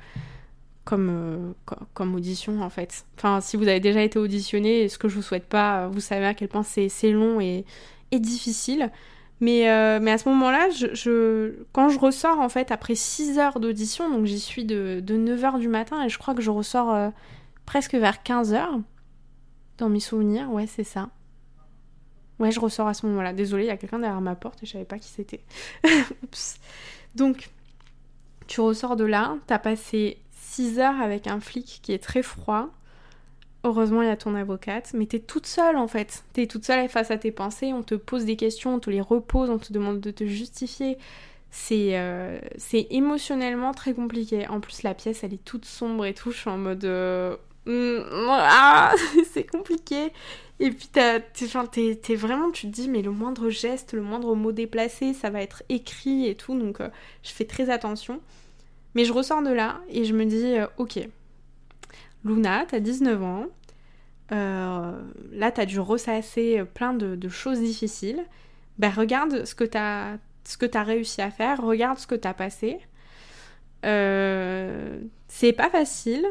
[0.86, 1.54] comme,
[1.94, 3.04] comme audition en fait.
[3.18, 6.26] Enfin, si vous avez déjà été auditionné, ce que je vous souhaite pas, vous savez
[6.26, 7.66] à quel point c'est long et,
[8.12, 8.92] et difficile.
[9.41, 10.67] Mais, euh, mais à ce moment-là,
[11.71, 15.60] quand je ressors, en fait, après 6 heures d'audition, donc j'y suis de, de 9h
[15.60, 17.10] du matin, et je crois que je ressors euh,
[17.65, 18.82] presque vers 15h,
[19.78, 21.10] dans mes souvenirs, ouais, c'est ça.
[22.39, 23.34] Ouais, je ressors à ce moment-là.
[23.34, 25.43] Désolée, il y a quelqu'un derrière ma porte et je savais pas qui c'était.
[27.15, 27.49] Donc,
[28.47, 32.69] tu ressors de là, t'as passé 6 heures avec un flic qui est très froid,
[33.65, 36.24] Heureusement, il y a ton avocate, mais t'es toute seule en fait.
[36.34, 39.02] T'es toute seule face à tes pensées, on te pose des questions, on te les
[39.02, 40.98] repose, on te demande de te justifier.
[41.52, 42.39] C'est euh,
[42.74, 44.48] émotionnellement très compliqué.
[44.48, 46.32] En plus, la pièce, elle est toute sombre et tout.
[46.32, 46.86] Je suis en mode.
[46.86, 48.93] Euh, mm, ah,
[49.34, 50.13] c'est compliqué.
[50.60, 52.52] Et puis, t'es vraiment.
[52.52, 56.28] Tu te dis, mais le moindre geste, le moindre mot déplacé, ça va être écrit
[56.28, 56.58] et tout.
[56.58, 56.89] Donc, euh,
[57.24, 58.22] je fais très attention.
[58.95, 61.00] Mais je ressors de là et je me dis, euh, ok,
[62.26, 63.46] Luna, t'as 19 ans,
[64.32, 65.02] euh,
[65.32, 68.24] là t'as dû ressasser plein de, choses difficiles.
[68.78, 72.80] Ben regarde ce que t'as réussi à faire, regarde ce que t'as passé.
[73.86, 76.26] Euh, c'est pas facile,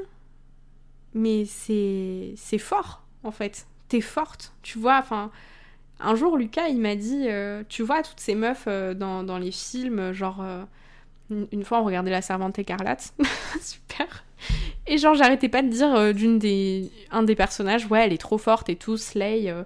[1.15, 3.67] mais c'est fort en fait.
[3.89, 4.99] T'es forte, tu vois.
[4.99, 5.31] Enfin,
[6.01, 9.53] un jour Lucas il m'a dit, euh, tu vois toutes ces meufs dans, dans, les
[9.53, 10.45] films, genre
[11.31, 13.15] une, fois on regardait La Servante écarlate,
[13.61, 14.25] super.
[14.87, 18.19] Et genre, j'arrêtais pas de dire euh, d'une des, un des personnages, ouais, elle est
[18.19, 19.65] trop forte et tout, Slay, euh,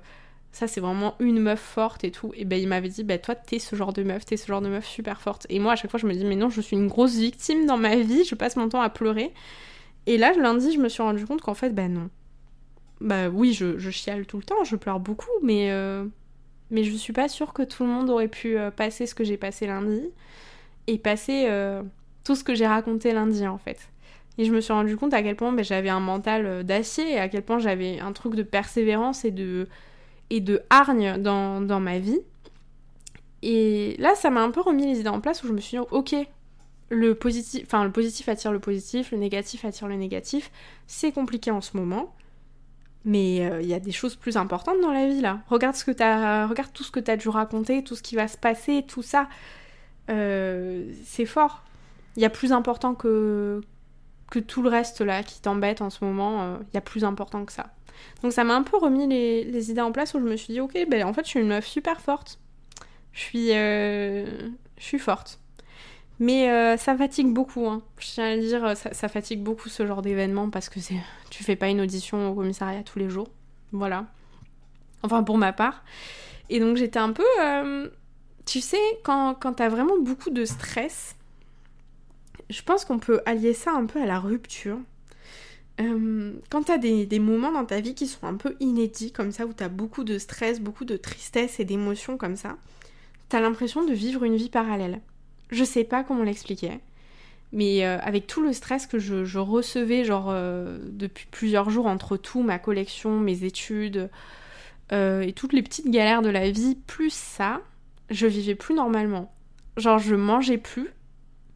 [0.51, 2.33] ça c'est vraiment une meuf forte et tout.
[2.37, 4.61] Et ben il m'avait dit, bah toi t'es ce genre de meuf, t'es ce genre
[4.61, 5.47] de meuf super forte.
[5.49, 7.67] Et moi à chaque fois je me dis, mais non, je suis une grosse victime
[7.67, 9.33] dans ma vie, je passe mon temps à pleurer.
[10.07, 12.11] Et là, lundi, je me suis rendu compte qu'en fait, bah non.
[13.01, 16.05] Bah oui, je, chiale tout le temps, je pleure beaucoup, mais, euh,
[16.71, 19.37] mais je suis pas sûre que tout le monde aurait pu passer ce que j'ai
[19.37, 20.11] passé lundi
[20.87, 21.49] et passer
[22.25, 23.93] tout ce que j'ai raconté lundi en fait.
[24.39, 27.13] Et je me suis rendu compte à quel point ben, j'avais un mental euh, d'acier
[27.13, 29.69] et à quel point j'avais un truc de persévérance et de,
[30.31, 32.21] et de hargne dans, dans ma vie.
[33.43, 35.77] Et là, ça m'a un peu remis les idées en place où je me suis
[35.79, 36.15] dit, ok,
[36.89, 40.51] le positif, enfin, le positif attire le positif, le négatif attire le négatif.
[40.87, 42.15] C'est compliqué en ce moment.
[43.05, 45.41] Mais euh, il y a des choses plus importantes dans la vie là.
[45.49, 48.29] Regarde ce que t'as, regarde tout ce que t'as dû raconter, tout ce qui va
[48.29, 49.29] se passer, tout ça.
[50.11, 51.63] Euh, c'est fort.
[52.17, 53.61] Il y a plus important que,
[54.31, 57.05] que tout le reste là qui t'embête en ce moment, il euh, y a plus
[57.05, 57.73] important que ça.
[58.23, 60.61] Donc ça m'a un peu remis les, idées en place où je me suis dit
[60.61, 62.39] ok ben en fait je suis une meuf super forte.
[63.13, 64.27] Je suis, euh,
[64.79, 65.39] je suis forte.
[66.19, 67.83] Mais ça fatigue beaucoup, hein.
[67.99, 70.79] je tiens à le dire, ça, fatigue beaucoup ce genre d'événement parce que
[71.31, 73.29] tu fais pas une audition au commissariat tous les jours.
[73.73, 74.07] Voilà.
[75.03, 75.83] Enfin pour ma part.
[76.49, 77.25] Et donc j'étais un peu...
[78.47, 81.17] tu sais, quand, quand t'as vraiment beaucoup de stress,
[82.51, 84.79] je pense qu'on peut allier ça un peu à la rupture.
[85.81, 89.33] Euh, quand tu as des, moments dans ta vie qui sont un peu inédits, comme
[89.33, 92.57] ça, où tu as beaucoup de stress, beaucoup de tristesse et d'émotions comme ça,
[93.31, 95.01] tu as l'impression de vivre une vie parallèle.
[95.51, 96.79] Je sais pas comment l'expliquer,
[97.53, 102.17] mais euh, avec tout le stress que je, recevais, genre, euh, depuis plusieurs jours entre
[102.17, 104.11] tout, ma collection, mes études,
[104.91, 107.63] et toutes les petites galères de la vie, plus ça,
[108.11, 109.33] je vivais plus normalement.
[109.77, 110.91] Genre, je mangeais plus,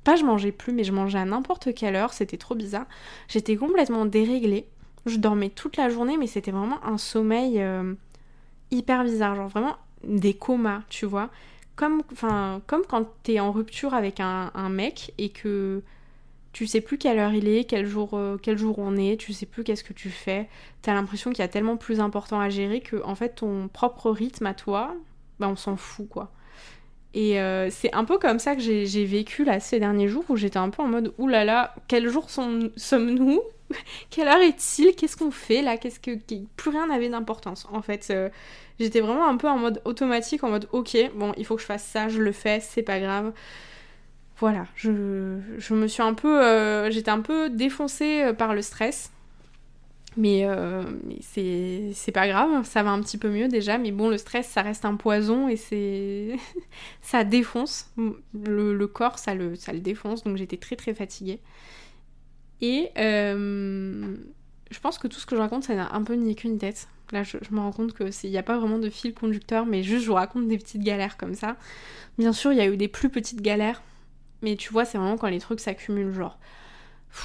[0.07, 2.87] pas je mangeais plus, mais je mangeais à n'importe quelle heure, c'était trop bizarre.
[3.29, 4.69] J'étais complètement déréglée.
[5.05, 7.95] Je dormais toute la journée, mais c'était vraiment un sommeil euh,
[8.71, 11.31] hyper bizarre, genre vraiment des comas, tu vois.
[11.75, 12.03] Comme,
[12.67, 15.83] comme quand t'es en rupture avec un, mec et que
[16.53, 19.33] tu sais plus quelle heure il est, quel jour, euh, quel jour on est, tu
[19.33, 20.49] sais plus qu'est-ce que tu fais.
[20.83, 24.11] T'as l'impression qu'il y a tellement plus important à gérer que en fait ton propre
[24.11, 24.95] rythme à toi,
[25.39, 26.33] bah on s'en fout quoi.
[27.17, 30.37] Et euh, c'est un peu comme ça que j'ai vécu là ces derniers jours où
[30.37, 33.41] j'étais un peu en mode oulala, là là, quel jour sommes-nous?
[34.11, 34.95] Quelle heure est-il?
[34.95, 35.79] Qu'est-ce qu'on fait là?
[35.79, 36.11] Qu'est-ce que
[36.57, 38.09] plus rien n'avait d'importance en fait.
[38.11, 38.29] Euh,
[38.79, 41.67] j'étais vraiment un peu en mode automatique, en mode ok, bon, il faut que je
[41.67, 43.33] fasse ça, je le fais, c'est pas grave.
[44.39, 49.11] Voilà, je, je me suis un peu, euh, j'étais un peu défoncée par le stress.
[50.17, 50.83] Mais, euh,
[51.21, 53.77] c'est pas grave, ça va un petit peu mieux déjà.
[53.77, 56.37] Mais bon, le stress, ça reste un poison et c'est.
[57.03, 57.91] ça défonce.
[58.35, 60.25] Le, corps, ça le, défonce.
[60.25, 61.41] Donc j'étais très très fatiguée.
[62.63, 64.17] Et euh,
[64.71, 66.89] je pense que tout ce que je raconte, ça n'a un peu ni qu'une tête.
[67.13, 70.05] Là, je, me rends compte qu'il n'y a pas vraiment de fil conducteur, mais juste
[70.05, 71.57] je vous raconte des petites galères comme ça.
[72.19, 73.83] Bien sûr, il y a eu des plus petites galères,
[74.43, 76.39] mais tu vois, c'est vraiment quand les trucs s'accumulent, genre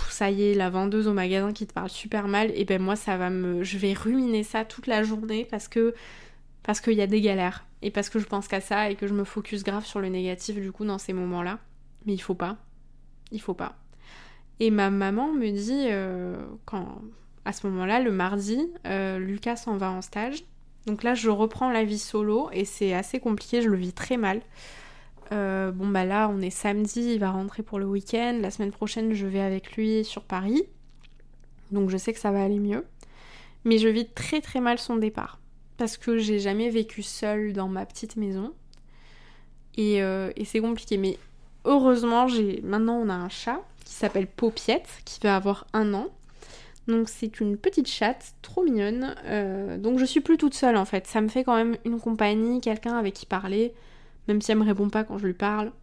[0.10, 2.96] ça y est, la vendeuse au magasin qui te parle super mal, et ben moi
[2.96, 3.64] ça va me.
[3.64, 5.94] Je vais ruminer ça toute la journée parce que.
[6.64, 7.66] Parce qu'il y a des galères.
[7.82, 10.10] Et parce que je pense qu'à ça et que je me focus grave sur le
[10.10, 11.58] négatif du coup dans ces moments-là.
[12.06, 12.58] Mais il faut pas.
[13.32, 13.76] Il faut pas.
[14.60, 17.02] Et ma maman me dit euh, quand
[17.46, 20.44] à ce moment-là, le mardi, euh, Lucas s'en va en stage.
[20.86, 24.18] Donc là, je reprends la vie solo et c'est assez compliqué, je le vis très
[24.18, 24.42] mal.
[25.32, 28.38] Euh, bon bah là on est samedi, il va rentrer pour le week-end.
[28.42, 30.64] La semaine prochaine je vais avec lui sur Paris.
[31.72, 32.86] Donc je sais que ça va aller mieux.
[33.64, 35.40] Mais je vis très très mal son départ.
[35.78, 38.54] Parce que j'ai jamais vécu seule dans ma petite maison.
[39.78, 40.98] Et, euh, c'est compliqué.
[40.98, 41.18] Mais
[41.66, 46.08] heureusement, j'ai maintenant on a un chat qui s'appelle Paupiette, qui va avoir un an.
[46.88, 49.16] Donc c'est une petite chatte trop mignonne.
[49.26, 51.08] Euh, donc je suis plus toute seule en fait.
[51.08, 53.74] Ça me fait quand même une compagnie, quelqu'un avec qui parler.
[54.32, 55.74] Même si elle me répond pas quand je lui parle,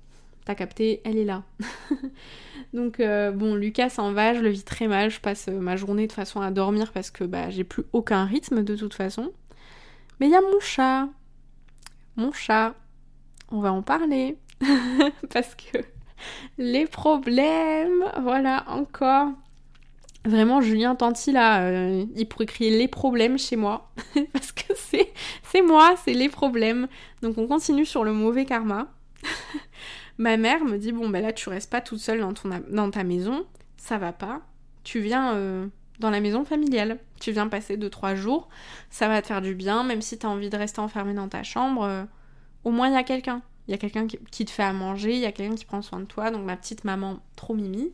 [0.47, 1.43] t'as capté, elle est là.
[2.73, 5.77] Donc euh, bon, Lucas s'en va, je le vis très mal, je passe euh, ma
[5.77, 9.33] journée de façon à dormir parce que bah j'ai plus aucun rythme de toute façon.
[10.19, 11.11] Mais il y a mon chat.
[12.17, 12.75] Mon chat.
[13.51, 14.39] On va en parler.
[15.31, 15.77] parce que
[16.57, 19.29] les problèmes, voilà, encore.
[20.25, 23.91] Vraiment, Julien Tanti, là, euh, il pourrait crier les problèmes chez moi.
[24.33, 26.89] Parce que c'est, moi, c'est les problèmes.
[27.23, 28.89] Donc on continue sur le mauvais karma.
[30.19, 32.91] Ma mère me dit, bon, ben là, tu restes pas toute seule dans, ton, dans
[32.91, 33.47] ta maison.
[33.77, 34.43] Ça va pas.
[34.83, 35.67] Tu viens euh,
[36.01, 36.99] dans la maison familiale.
[37.21, 38.49] Tu viens passer 2-3 jours.
[38.91, 41.45] Ça va te faire du bien, même si t'as envie de rester enfermée dans ta
[41.45, 41.85] chambre.
[41.85, 42.05] Euh,
[42.65, 43.43] au moins, il y a quelqu'un.
[43.69, 45.83] Il y a quelqu'un qui te fait à manger, il y a quelqu'un qui prend
[45.83, 46.31] soin de toi.
[46.31, 47.93] Donc ma petite maman, trop mimi,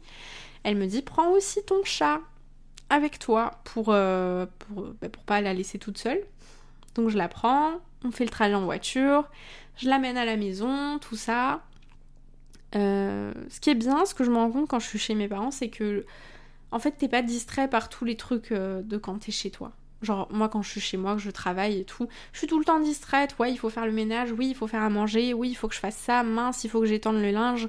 [0.64, 2.20] elle me dit prends aussi ton chat
[2.90, 6.20] avec toi pour, euh, bah, pour, pas la laisser toute seule.
[6.94, 7.72] Donc je la prends,
[8.05, 9.29] on fait le trajet en voiture,
[9.77, 11.62] je l'amène à la maison, tout ça.
[12.74, 15.14] Euh, ce qui est bien, ce que je me rends compte quand je suis chez
[15.14, 16.05] mes parents, c'est que
[16.72, 19.72] en fait t'es pas distrait par tous les trucs euh, de quand t'es chez toi.
[20.03, 22.59] Genre, moi, quand je suis chez moi, que je travaille et tout, je suis tout
[22.59, 23.37] le temps distraite.
[23.38, 25.66] Ouais, il faut faire le ménage, oui, il faut faire à manger, oui, il faut
[25.66, 27.68] que je fasse ça, mince, il faut que j'étende le linge.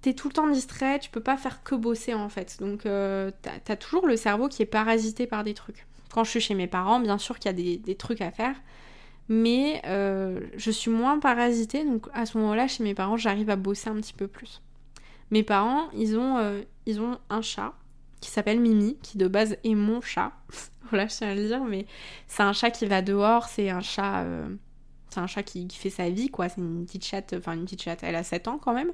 [0.00, 2.58] T'es tout le temps distrait, tu peux pas faire que bosser en fait.
[2.60, 5.86] Donc, euh, t'as toujours le cerveau qui est parasité par des trucs.
[6.12, 8.54] Quand je suis chez mes parents, bien sûr qu'il y a des, trucs à faire,
[9.28, 13.56] mais euh, je suis moins parasitée, donc à ce moment-là, chez mes parents, j'arrive à
[13.56, 14.62] bosser un petit peu plus.
[15.30, 16.62] Mes parents, ils ont, euh,
[17.28, 17.74] un chat
[18.20, 20.32] qui s'appelle Mimi, qui de base est mon chat.
[20.90, 21.86] voilà, je tiens à le dire, mais
[22.28, 24.24] c'est un chat qui va dehors, c'est un chat.
[25.10, 26.48] C'est un chat qui, fait sa vie, quoi.
[26.48, 28.92] C'est une petite chatte, enfin une petite chatte, elle a 7 ans quand même.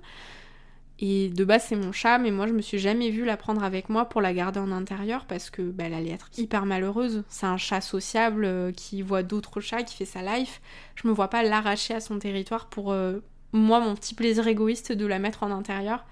[1.00, 3.64] Et de base, c'est mon chat, mais moi, je me suis jamais vue la prendre
[3.64, 7.24] avec moi pour la garder en intérieur parce que bah, elle allait être hyper malheureuse.
[7.28, 10.60] C'est un chat sociable euh, qui voit d'autres chats, qui fait sa life.
[10.94, 13.18] Je me vois pas l'arracher à son territoire pour euh,
[13.52, 16.04] moi, mon petit plaisir égoïste de la mettre en intérieur.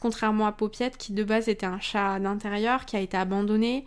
[0.00, 3.84] Contrairement à Popiette, qui de base était un chat d'intérieur, qui a été abandonné,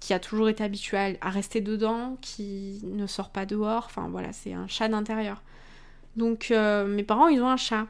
[0.00, 3.84] qui a toujours été habitué à rester dedans, qui ne sort pas dehors.
[3.86, 5.42] Enfin voilà, c'est un chat d'intérieur.
[6.16, 7.86] Donc euh, mes parents, ils ont un chat.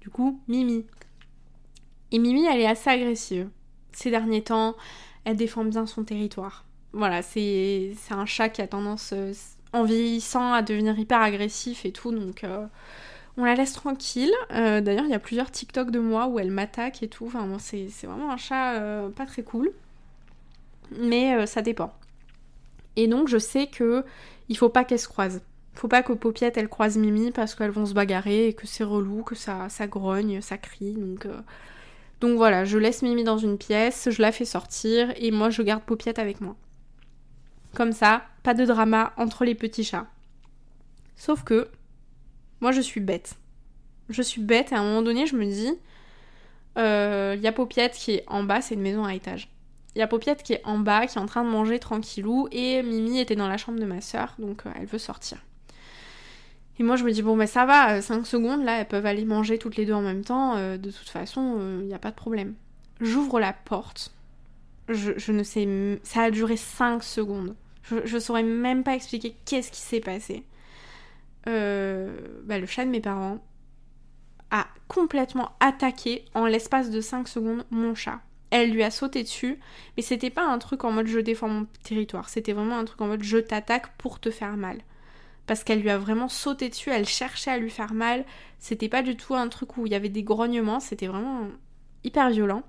[0.00, 0.86] Du coup, Mimi.
[2.12, 3.48] Et Mimi, elle est assez agressive.
[3.92, 4.76] Ces derniers temps,
[5.24, 6.64] elle défend bien son territoire.
[6.92, 9.32] Voilà, c'est un chat qui a tendance, euh,
[9.72, 12.10] en vieillissant, à devenir hyper agressif et tout.
[12.10, 12.66] Donc euh,
[13.36, 14.32] on la laisse tranquille.
[14.52, 17.26] Euh, d'ailleurs, il y a plusieurs TikTok de moi où elle m'attaque et tout.
[17.26, 18.80] Enfin, c'est vraiment un chat
[19.14, 19.72] pas très cool.
[20.98, 21.94] Mais ça dépend.
[22.96, 24.04] Et donc, je sais que
[24.48, 25.42] il faut pas qu'elle se croise.
[25.74, 28.82] Faut pas que Popiette elle croise Mimi parce qu'elles vont se bagarrer et que c'est
[28.82, 30.94] relou, que ça, ça grogne, ça crie.
[30.94, 31.28] Donc,
[32.20, 35.62] donc voilà, je laisse Mimi dans une pièce, je la fais sortir et moi je
[35.62, 36.56] garde Popiette avec moi.
[37.74, 40.06] Comme ça, pas de drama entre les petits chats.
[41.16, 41.68] Sauf que
[42.60, 43.36] moi, je suis bête.
[44.08, 45.72] Je suis bête et à un moment donné, je me dis,
[46.76, 49.48] il euh, y a Paupiette qui est en bas, c'est une maison à étage.
[49.94, 52.48] Il y a Paupiette qui est en bas, qui est en train de manger tranquillou,
[52.52, 55.38] et Mimi était dans la chambre de ma soeur, donc euh, elle veut sortir.
[56.80, 59.06] Et moi je me dis, bon ben ça va, 5 euh, secondes, là, elles peuvent
[59.06, 62.10] aller manger toutes les deux en même temps, de toute façon, il n'y a pas
[62.10, 62.54] de problème.
[63.00, 64.12] J'ouvre la porte,
[64.88, 65.68] je, ne sais,
[66.02, 67.54] ça a duré 5 secondes.
[67.82, 70.44] Je, je saurais même pas expliquer qu'est-ce qui s'est passé.
[71.48, 73.38] Euh, bah, le chat de mes parents
[74.50, 78.20] a complètement attaqué en l'espace de 5 secondes mon chat.
[78.50, 79.60] Elle lui a sauté dessus,
[79.96, 83.00] mais c'était pas un truc en mode je défends mon territoire, c'était vraiment un truc
[83.00, 84.78] en mode je t'attaque pour te faire mal.
[85.50, 88.24] Parce qu'elle lui a vraiment sauté dessus, elle cherchait à lui faire mal,
[88.60, 91.48] c'était pas du tout un truc où il y avait des grognements, c'était vraiment
[92.04, 92.62] hyper violent.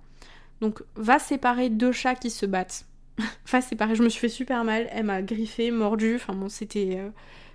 [0.62, 2.86] Donc va séparer deux chats qui se battent.
[3.52, 6.98] va séparer, je me suis fait super mal, elle m'a griffé, mordu, enfin bon c'était...
[6.98, 7.10] Euh,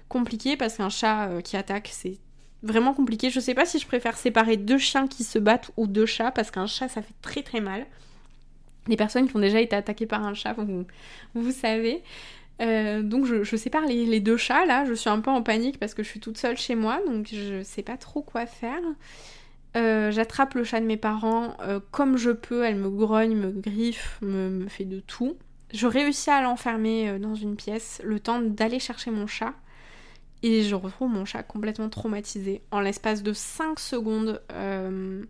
[0.09, 2.19] compliqué parce qu'un chat euh, qui attaque, c'est
[2.63, 3.31] vraiment compliqué.
[3.31, 6.31] Je sais pas si je préfère séparer deux chiens qui se battent ou deux chats
[6.31, 7.87] parce qu'un chat ça fait très très mal.
[8.89, 10.87] Les personnes qui ont déjà été attaquées par un chat, vous,
[11.35, 12.05] vous savez.
[12.63, 15.93] Euh, donc je, sépare les, deux chats là, je suis un peu en panique parce
[15.93, 18.81] que je suis toute seule chez moi, donc je sais pas trop quoi faire.
[19.77, 21.57] Euh, j'attrape le chat de mes parents
[21.91, 25.37] comme je peux, elle me grogne, me griffe, me, fait de tout.
[25.75, 29.53] Je réussis à l'enfermer dans une pièce, le temps d'aller chercher mon chat.
[30.43, 32.63] Et je retrouve mon chat complètement traumatisé.
[32.71, 35.25] En l'espace de 5 secondes, euh,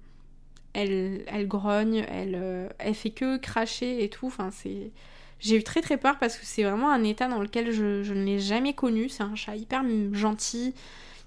[0.75, 4.27] elle, grogne, elle, euh, elle fait que cracher et tout.
[4.27, 4.91] Enfin, c'est...
[5.39, 8.25] J'ai eu très très peur parce que c'est vraiment un état dans lequel je, ne
[8.25, 9.09] l'ai jamais connu.
[9.09, 10.75] C'est un chat hyper gentil,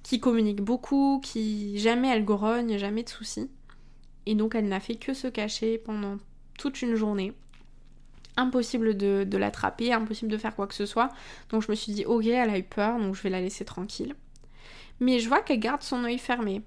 [0.03, 3.49] qui communique beaucoup, qui jamais elle grogne, jamais de soucis.
[4.25, 6.17] Et donc elle n'a fait que se cacher pendant
[6.57, 7.33] toute une journée
[8.37, 11.09] impossible de, l'attraper, impossible de faire quoi que ce soit.
[11.49, 13.65] Donc je me suis dit, ok, elle a eu peur, donc je vais la laisser
[13.65, 14.15] tranquille.
[14.99, 16.61] Mais je vois qu'elle garde son œil fermé.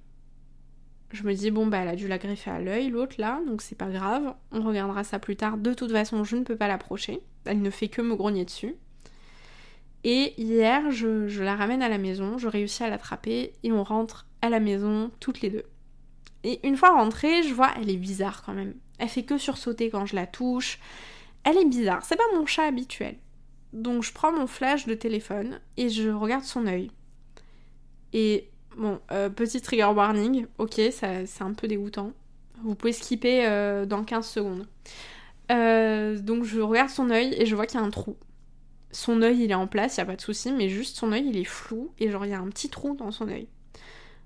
[1.12, 3.60] Je me dis, bon, bah, elle a dû la greffer à l'œil, l'autre là, donc
[3.62, 4.34] c'est pas grave.
[4.50, 5.58] On regardera ça plus tard.
[5.58, 7.20] De toute façon, je ne peux pas l'approcher.
[7.44, 8.76] Elle ne fait que me grogner dessus.
[10.04, 14.26] Et hier, je, la ramène à la maison, je réussis à l'attraper et on rentre
[14.40, 15.64] à la maison toutes les deux.
[16.44, 18.74] Et une fois rentrée, je vois, elle est bizarre quand même.
[18.98, 20.80] Elle fait que sursauter quand je la touche.
[21.44, 23.16] Elle est bizarre, c'est pas mon chat habituel.
[23.72, 26.90] Donc je prends mon flash de téléphone et je regarde son œil.
[28.12, 32.12] Et bon, euh, petit trigger warning, ok, c'est un peu dégoûtant.
[32.62, 34.66] Vous pouvez skipper euh, dans 15 secondes.
[35.50, 38.16] Euh, donc je regarde son œil et je vois qu'il y a un trou.
[38.90, 41.12] Son œil il est en place, il n'y a pas de souci, mais juste son
[41.12, 43.48] œil il est flou et genre il y a un petit trou dans son œil.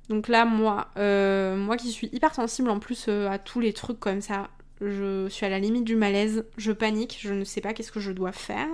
[0.08, 4.20] Donc là, moi, moi qui suis hyper sensible en plus à tous les trucs comme
[4.20, 4.50] ça,
[4.80, 8.00] je suis à la limite du malaise, je panique, je ne sais pas qu'est-ce que
[8.00, 8.68] je dois faire.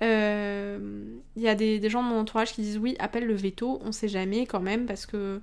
[0.00, 3.80] Il euh, y a des, gens de mon entourage qui disent oui, appelle le veto,
[3.84, 5.40] on sait jamais quand même, parce que,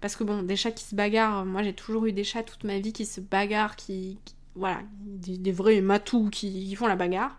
[0.00, 2.64] parce que bon, des chats qui se bagarrent, moi j'ai toujours eu des chats toute
[2.64, 4.18] ma vie qui se bagarrent, qui,
[4.54, 7.38] voilà, des, vrais matous qui, font la bagarre,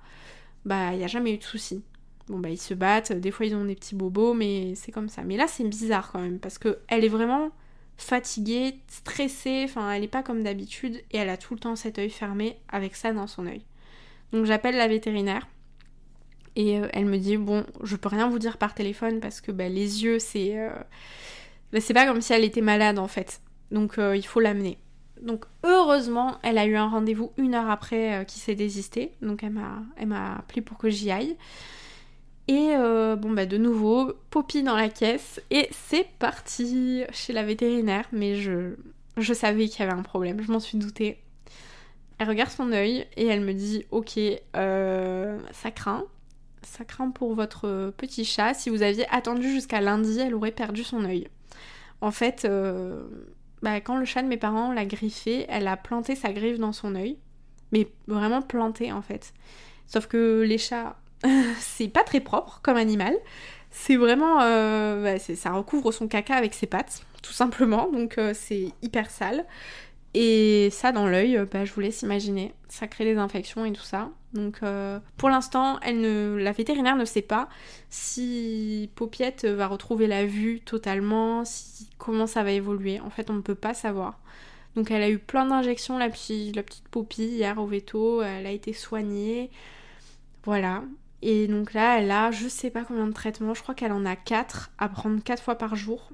[0.66, 1.84] bah il n'y a jamais eu de soucis.
[2.28, 5.09] Bon bah ils se battent, des fois ils ont des petits bobos, mais c'est comme
[5.09, 5.24] ça.
[5.24, 7.51] Mais là c'est bizarre quand même, parce que elle est vraiment
[7.97, 11.99] fatiguée, stressée, enfin elle est pas comme d'habitude, et elle a tout le temps cet
[11.99, 13.64] œil fermé avec ça dans son œil.
[14.32, 15.47] Donc j'appelle la vétérinaire
[16.55, 19.51] et euh, elle me dit bon, je peux rien vous dire par téléphone parce que
[19.51, 20.70] bah, les yeux, c'est euh,
[21.72, 23.41] bah, c'est pas comme si elle était malade en fait.
[23.72, 24.78] Donc euh, il faut l'amener.
[25.24, 29.13] Donc heureusement, elle a eu un rendez-vous une heure après qui s'est désisté.
[29.21, 31.36] Donc elle m'a elle m'a appelé pour que j'y aille.
[32.49, 38.05] Et bon bah de nouveau, Poppy dans la caisse et c'est parti chez la vétérinaire.
[38.11, 38.76] Mais je
[39.17, 41.19] je savais qu'il y avait un problème, je m'en suis doutée.
[42.19, 44.19] Elle regarde son œil et elle me dit ok,
[44.53, 46.03] ça craint
[46.65, 48.53] ça craint pour votre petit chat.
[48.53, 51.28] Si vous aviez attendu jusqu'à lundi, elle aurait perdu son œil.
[52.01, 53.03] En fait, euh,
[53.64, 56.74] bah, quand le chat de mes parents l'a griffé, elle a planté sa griffe dans
[56.74, 57.18] son œil.
[57.72, 59.34] Mais vraiment planté en fait.
[59.88, 60.97] Sauf que les chats,
[61.59, 63.16] c'est pas très propre comme animal.
[63.72, 64.41] C'est vraiment.
[64.41, 67.89] Euh, bah, ça recouvre son caca avec ses pattes, tout simplement.
[67.89, 69.45] Donc euh, c'est hyper sale.
[70.14, 72.53] Et ça, dans l'œil, bah, je vous laisse imaginer.
[72.68, 74.11] Ça crée des infections et tout ça.
[74.34, 77.50] Donc euh, pour l'instant, elle ne, la vétérinaire ne sait pas
[77.90, 81.44] si Paupiette va retrouver la vue totalement,
[81.98, 83.00] comment ça va évoluer.
[83.00, 84.20] En fait, on ne peut pas savoir.
[84.76, 86.12] Donc elle a eu plein d'injections, la, la
[86.64, 88.22] petite Poppy, hier au veto.
[88.24, 89.52] Elle a été soignée.
[90.46, 90.84] Voilà.
[91.22, 93.54] Et donc là, elle a je sais pas combien de traitements.
[93.54, 96.10] Je crois qu'elle en a 4 à prendre 4 fois par jour.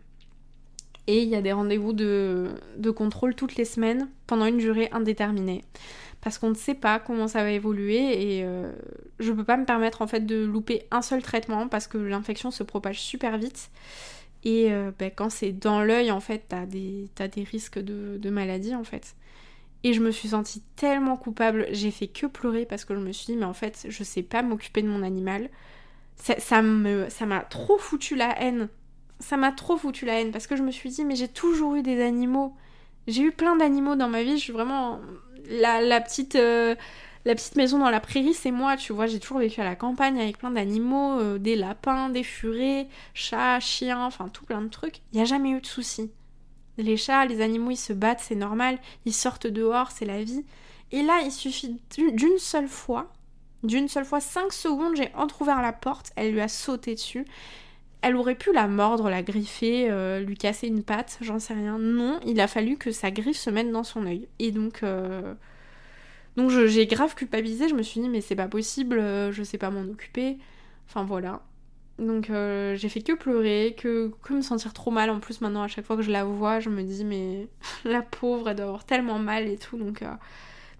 [1.11, 4.89] Et il y a des rendez-vous de, de contrôle toutes les semaines pendant une durée
[4.91, 5.63] indéterminée
[6.21, 8.71] parce qu'on ne sait pas comment ça va évoluer et euh,
[9.17, 12.51] je peux pas me permettre en fait de louper un seul traitement parce que l'infection
[12.51, 13.71] se propage super vite
[14.43, 18.29] et euh, ben, quand c'est dans l'œil en fait t'as des, as des risques de,
[18.29, 19.15] maladie en fait.
[19.83, 23.13] Et je me suis sentie tellement coupable, j'ai fait que pleurer parce que je me
[23.13, 25.49] suis dit mais en fait je sais pas m'occuper de mon animal.
[26.17, 28.67] Ça, ça me ça m'a trop foutu la haine.
[29.19, 31.75] Ça m'a trop foutu la haine parce que je me suis dit mais j'ai toujours
[31.75, 32.55] eu des animaux.
[33.07, 34.99] J'ai eu plein d'animaux dans ma vie, je suis vraiment
[35.49, 36.75] la, petite, euh,
[37.25, 39.07] la petite maison dans la prairie, c'est moi, tu vois.
[39.07, 43.59] J'ai toujours vécu à la campagne avec plein d'animaux, euh, des lapins, des furets, chats,
[43.59, 44.99] chiens, enfin tout plein de trucs.
[45.11, 46.11] Il n'y a jamais eu de soucis.
[46.77, 48.77] Les chats, les animaux, ils se battent, c'est normal.
[49.05, 50.45] Ils sortent dehors, c'est la vie.
[50.91, 53.11] Et là, il suffit d'une seule fois,
[53.63, 57.25] d'une seule fois, 5 secondes, j'ai entrouvert la porte, elle lui a sauté dessus.
[58.01, 61.77] Elle aurait pu la mordre, la griffer, euh, lui casser une patte, j'en sais rien.
[61.77, 64.29] Non, il a fallu que sa griffe se mette dans son œil.
[64.39, 65.33] Et donc, euh,
[66.37, 67.67] donc j'ai grave culpabilisé.
[67.67, 70.37] Je me suis dit mais c'est pas possible, euh, je sais pas m'en occuper.
[70.87, 71.41] Enfin voilà.
[71.99, 75.09] Donc j'ai fait que pleurer, que, que me sentir trop mal.
[75.09, 77.47] En plus maintenant à chaque fois que je la vois, je me dis mais
[77.85, 79.77] la pauvre elle doit avoir tellement mal et tout.
[79.77, 80.03] Donc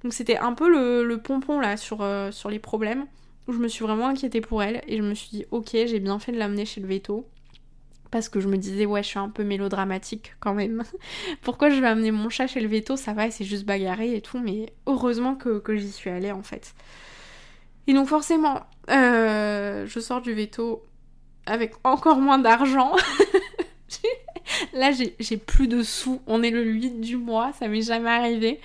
[0.04, 3.06] donc c'était un peu le, le, pompon là sur, sur les problèmes
[3.52, 6.20] je me suis vraiment inquiétée pour elle et je me suis dit ok j'ai bien
[6.20, 7.28] fait de l'amener chez le veto.
[8.12, 10.84] Parce que je me disais ouais je suis un peu mélodramatique quand même.
[11.42, 12.96] Pourquoi je vais amener mon chat chez le veto?
[12.96, 16.74] Ça va c'est juste bagarré et tout mais heureusement que, j'y suis allée en fait.
[17.88, 20.84] Et donc forcément euh, je sors du veto
[21.46, 22.96] avec encore moins d'argent.
[24.74, 26.22] Là j'ai plus de sous.
[26.28, 28.60] On est le 8 du mois ça m'est jamais arrivé.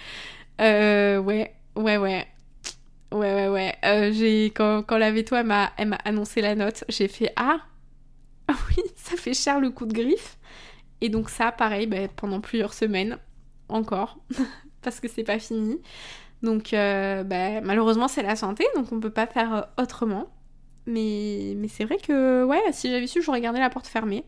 [0.61, 2.27] Euh, ouais ouais ouais
[3.15, 3.75] Ouais, ouais, ouais.
[3.85, 5.71] Euh, j'ai, quand, quand la veto, elle m'a,
[6.05, 7.61] annoncé la note, j'ai fait Ah
[8.49, 10.37] Ah oui, ça fait cher le coup de griffe.
[11.01, 13.19] Et donc, ça, pareil, bah, pendant plusieurs semaines,
[13.69, 14.19] encore,
[14.83, 15.81] parce que c'est pas fini.
[16.43, 20.29] Donc, euh, bah, malheureusement, c'est la santé, donc on peut pas faire euh, autrement.
[20.87, 24.25] Mais, mais c'est vrai que, ouais, si j'avais su, j'aurais gardé la porte fermée.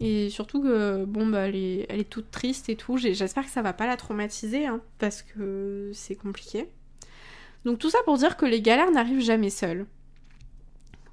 [0.00, 2.98] Et surtout que, bon, bah, elle est, elle est toute triste et tout.
[2.98, 6.68] J'espère que ça va pas la traumatiser, hein, parce que c'est compliqué.
[7.64, 9.86] Donc tout ça pour dire que les galères n'arrivent jamais seules.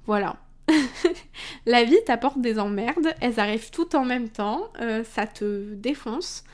[0.06, 0.36] Voilà.
[1.66, 6.44] la vie t'apporte des emmerdes, elles arrivent toutes en même temps, euh, ça te défonce.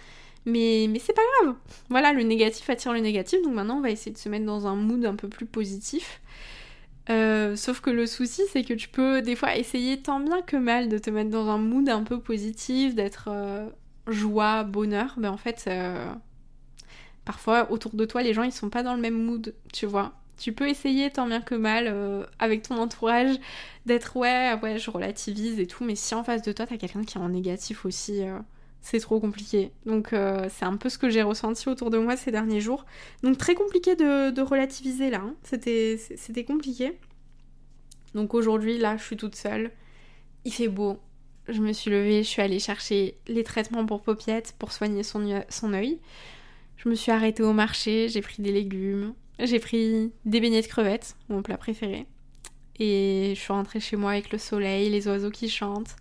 [0.45, 1.55] Mais, mais c'est pas grave.
[1.89, 4.67] Voilà, le négatif attire le négatif, donc maintenant on va essayer de se mettre dans
[4.67, 6.21] un mood un peu plus positif.
[7.11, 10.57] Euh, sauf que le souci, c'est que tu peux des fois essayer tant bien que
[10.57, 13.69] mal de te mettre dans un mood un peu positif, d'être euh,
[14.09, 15.15] joie, bonheur.
[15.17, 15.69] Mais en fait,
[17.25, 20.13] parfois autour de toi, les gens ils sont pas dans le même mood, tu vois.
[20.39, 23.37] Tu peux essayer tant bien que mal avec ton entourage
[23.87, 27.05] d'être ouais, ouais, je relativise et tout, mais si en face de toi t'as quelqu'un
[27.05, 28.23] qui est en négatif aussi,
[28.83, 29.71] c'est trop compliqué.
[29.87, 32.85] Donc c'est un peu ce que j'ai ressenti autour de moi ces derniers jours.
[33.23, 35.23] Donc très compliqué de, relativiser là.
[35.25, 35.35] Hein.
[35.45, 36.99] C'était, compliqué.
[38.15, 39.71] Donc aujourd'hui là je suis toute seule.
[40.45, 40.99] Il fait beau.
[41.49, 45.43] Je me suis levée, je suis allée chercher les traitements pour paupiètes pour soigner son,
[45.49, 45.99] son œil.
[46.83, 50.67] Je me suis arrêtée au marché, j'ai pris des légumes, j'ai pris des beignets de
[50.67, 52.07] crevettes, mon plat préféré.
[52.81, 55.95] Et je suis rentrée chez moi avec le soleil, les oiseaux qui chantent,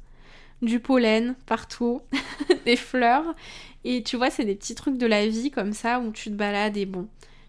[0.64, 2.02] du pollen partout,
[2.66, 3.36] des fleurs.
[3.84, 6.36] Et tu vois, c'est des petits trucs de la vie comme ça où tu te
[6.36, 7.08] balades et bon,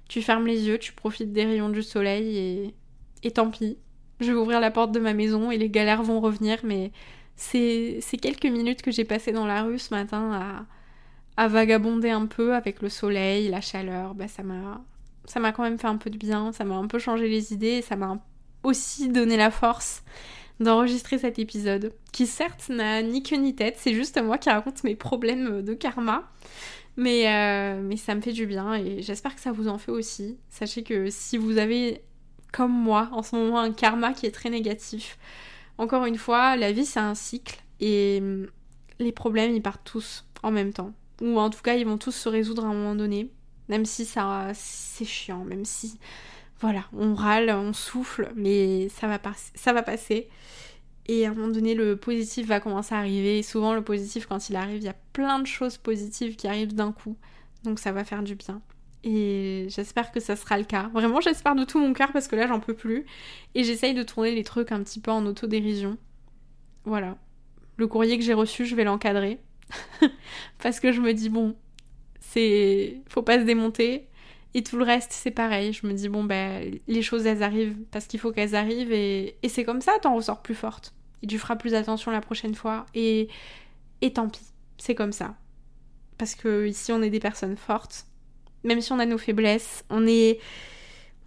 [0.09, 2.75] tu fermes les yeux, tu profites des rayons du soleil et,
[3.23, 3.79] et tant pis.
[4.21, 6.93] Je vais ouvrir la porte de ma maison et les galères vont revenir, mais
[7.37, 10.67] c'est quelques minutes que j'ai passées dans la rue ce matin à,
[11.37, 14.83] à vagabonder un peu avec le soleil, la chaleur, bah ça m'a
[15.25, 17.53] ça m'a quand même fait un peu de bien, ça m'a un peu changé les
[17.53, 18.19] idées, ça m'a
[18.63, 20.03] aussi donné la force
[20.61, 24.85] d'enregistrer cet épisode, qui certes n'a ni queue ni tête, c'est juste moi qui raconte
[24.85, 26.29] mes problèmes de karma,
[26.97, 29.91] mais, euh, mais ça me fait du bien et j'espère que ça vous en fait
[29.91, 30.39] aussi.
[30.51, 32.03] Sachez que si vous avez,
[32.53, 35.19] comme moi, en ce moment un karma qui est très négatif,
[35.79, 38.47] encore une fois, la vie c'est un cycle et hum,
[38.99, 40.93] les problèmes ils partent tous en même temps
[41.23, 43.31] ou en tout cas ils vont tous se résoudre à un moment donné,
[43.69, 45.99] même si ça c'est chiant, même si
[46.61, 49.19] voilà, on râle, on souffle, mais ça va,
[49.55, 50.29] ça va passer.
[51.07, 53.41] Et à un moment donné, le positif va commencer à arriver.
[53.41, 56.47] Et souvent, le positif, quand il arrive, il y a plein de choses positives qui
[56.47, 57.17] arrivent d'un coup.
[57.65, 58.63] Donc ça va faire du bien.
[59.05, 60.89] Et j'espère que ça sera le cas.
[60.95, 63.05] Vraiment, j'espère de tout mon cœur parce que là, j'en peux plus.
[63.57, 65.99] Et j'essaye de tourner les trucs un petit peu en autodérision.
[66.85, 67.17] Voilà.
[67.77, 69.41] Le courrier que j'ai reçu, je vais l'encadrer.
[70.63, 71.57] parce que je me dis, bon,
[72.21, 73.01] c'est.
[73.09, 74.09] Faut pas se démonter.
[74.55, 75.73] Et tout le reste, c'est pareil.
[75.73, 78.93] Je me dis, bon, ben, les choses, elles arrivent parce qu'il faut qu'elles arrivent.
[78.93, 80.95] Et, et c'est comme ça, t'en ressors plus forte.
[81.23, 82.87] Et tu feras plus attention la prochaine fois.
[82.95, 83.29] Et,
[84.01, 84.41] et tant pis,
[84.79, 85.37] c'est comme ça.
[86.19, 88.07] Parce que ici, on est des personnes fortes.
[88.65, 90.39] Même si on a nos faiblesses, on est.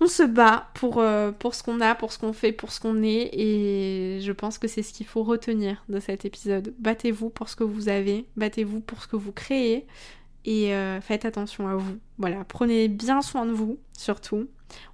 [0.01, 2.79] On se bat pour, euh, pour ce qu'on a, pour ce qu'on fait, pour ce
[2.79, 3.29] qu'on est.
[3.33, 6.73] Et je pense que c'est ce qu'il faut retenir de cet épisode.
[6.79, 8.25] Battez-vous pour ce que vous avez.
[8.35, 9.87] Battez-vous pour ce que vous créez
[10.45, 11.97] et euh, faites attention à vous.
[12.17, 14.47] Voilà, prenez bien soin de vous, surtout.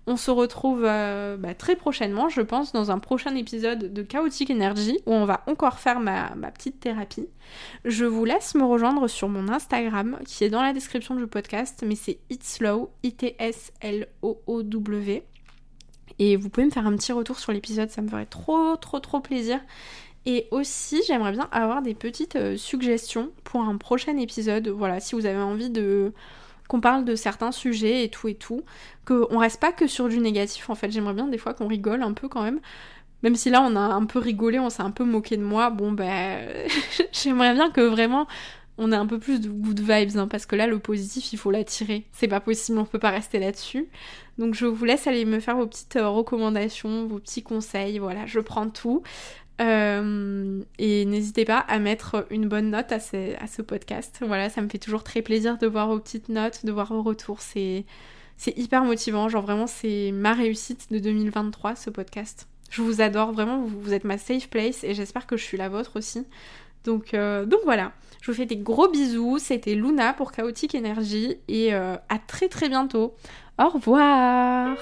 [0.08, 4.49] On se retrouve euh, bah, très prochainement, je pense, dans un prochain épisode de Chaotic
[4.49, 7.28] Energy où on va encore faire ma, petite thérapie.
[7.86, 11.84] Je vous laisse me rejoindre sur mon Instagram qui est dans la description du podcast,
[11.86, 13.64] mais c'est itslow, I-T-S-L-O-O-W.
[16.20, 18.99] Et vous pouvez me faire un petit retour sur l'épisode, ça me ferait trop trop
[18.99, 19.60] trop plaisir.
[20.26, 24.67] Et aussi, j'aimerais bien avoir des petites euh, suggestions pour un prochain épisode.
[24.67, 26.13] Voilà, si vous avez envie de
[26.67, 28.63] qu'on parle de certains sujets et tout et tout,
[29.05, 30.69] qu'on reste pas que sur du négatif.
[30.69, 32.61] En fait, j'aimerais bien des fois qu'on rigole un peu quand même.
[33.24, 35.69] Même si là on a un peu rigolé, on s'est un peu moqué de moi,
[35.69, 36.47] bon ben
[37.11, 38.28] j'aimerais bien que vraiment
[38.78, 41.38] on ait un peu plus de good vibes, hein, parce que là le positif il
[41.38, 42.05] faut l'attirer.
[42.13, 43.89] C'est pas possible, on peut pas rester là-dessus.
[44.39, 48.26] Donc je vous laisse aller me faire vos petites euh, recommandations, vos petits conseils, voilà,
[48.26, 49.03] je prends tout.
[49.60, 54.20] Euh, et n'hésitez pas à mettre une bonne note à ce, podcast.
[54.26, 57.04] Voilà, ça me fait toujours très plaisir de voir vos petites notes, de voir vos
[57.04, 57.41] retours.
[57.41, 57.86] C'est,
[58.38, 59.30] c'est hyper motivant.
[59.30, 62.47] Genre vraiment, c'est ma réussite de 2023, ce podcast.
[62.70, 65.70] Je vous adore, vraiment, vous, êtes ma safe place et j'espère que je suis la
[65.70, 66.26] vôtre aussi.
[66.86, 67.91] Donc, euh, donc voilà,
[68.22, 69.38] je vous fais des gros bisous.
[69.39, 73.14] C'était Luna pour Chaotic Energy et euh, à très très bientôt.
[73.60, 74.78] Au revoir